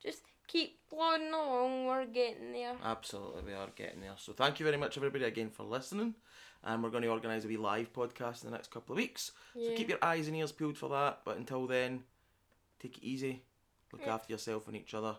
just 0.04 0.24
keep 0.48 0.80
plodding 0.90 1.34
along. 1.34 1.86
We're 1.86 2.06
getting 2.06 2.54
there. 2.54 2.71
Absolutely, 2.84 3.44
we 3.44 3.54
are 3.54 3.68
getting 3.76 4.02
there. 4.02 4.14
So, 4.18 4.34
thank 4.34 4.60
you 4.60 4.66
very 4.66 4.78
much, 4.78 4.98
everybody, 4.98 5.24
again 5.26 5.50
for 5.50 5.64
listening. 5.64 6.16
and 6.64 6.84
we're 6.84 6.90
going 6.92 7.02
to 7.04 7.10
organise 7.10 7.44
a 7.44 7.48
wee 7.48 7.58
live 7.58 7.92
podcast 7.92 8.44
in 8.44 8.52
the 8.52 8.56
next 8.56 8.70
couple 8.72 8.94
of 8.94 8.98
weeks. 8.98 9.32
Yeah. 9.56 9.70
So 9.72 9.76
keep 9.78 9.90
your 9.90 9.98
eyes 10.04 10.28
and 10.28 10.36
ears 10.38 10.52
peeled 10.52 10.78
for 10.78 10.90
that. 10.90 11.22
But 11.26 11.38
until 11.38 11.66
then, 11.66 12.04
take 12.80 12.98
it 13.00 13.04
easy, 13.04 13.44
look 13.92 14.04
Yeah. 14.06 14.14
after 14.14 14.32
yourself 14.32 14.68
and 14.68 14.76
each 14.78 14.94
other, 14.94 15.16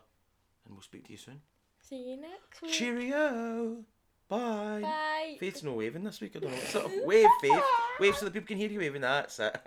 and 0.64 0.75
we'll 0.75 0.83
speak 0.83 1.05
to 1.07 1.11
you 1.12 1.18
soon. 1.18 1.40
See 1.81 2.11
you 2.11 2.16
next 2.16 2.62
week. 2.62 2.70
Cheerio! 2.72 3.85
Bye! 4.29 4.81
Bye. 4.83 5.37
Faith's 5.40 5.62
no 5.64 5.72
waving 5.75 6.05
this 6.05 6.20
week, 6.20 6.37
I 6.37 6.38
don't 6.38 6.53
know. 6.53 6.59
Sort 6.59 6.85
of 6.87 6.92
wave, 7.05 7.27
Faith. 7.40 7.62
Wave 7.98 8.16
so 8.16 8.25
that 8.27 8.33
people 8.35 8.46
can 8.46 8.57
hear 8.59 8.70
you 8.70 8.79
waving. 8.79 9.01
That's 9.03 9.40
it. 9.40 9.57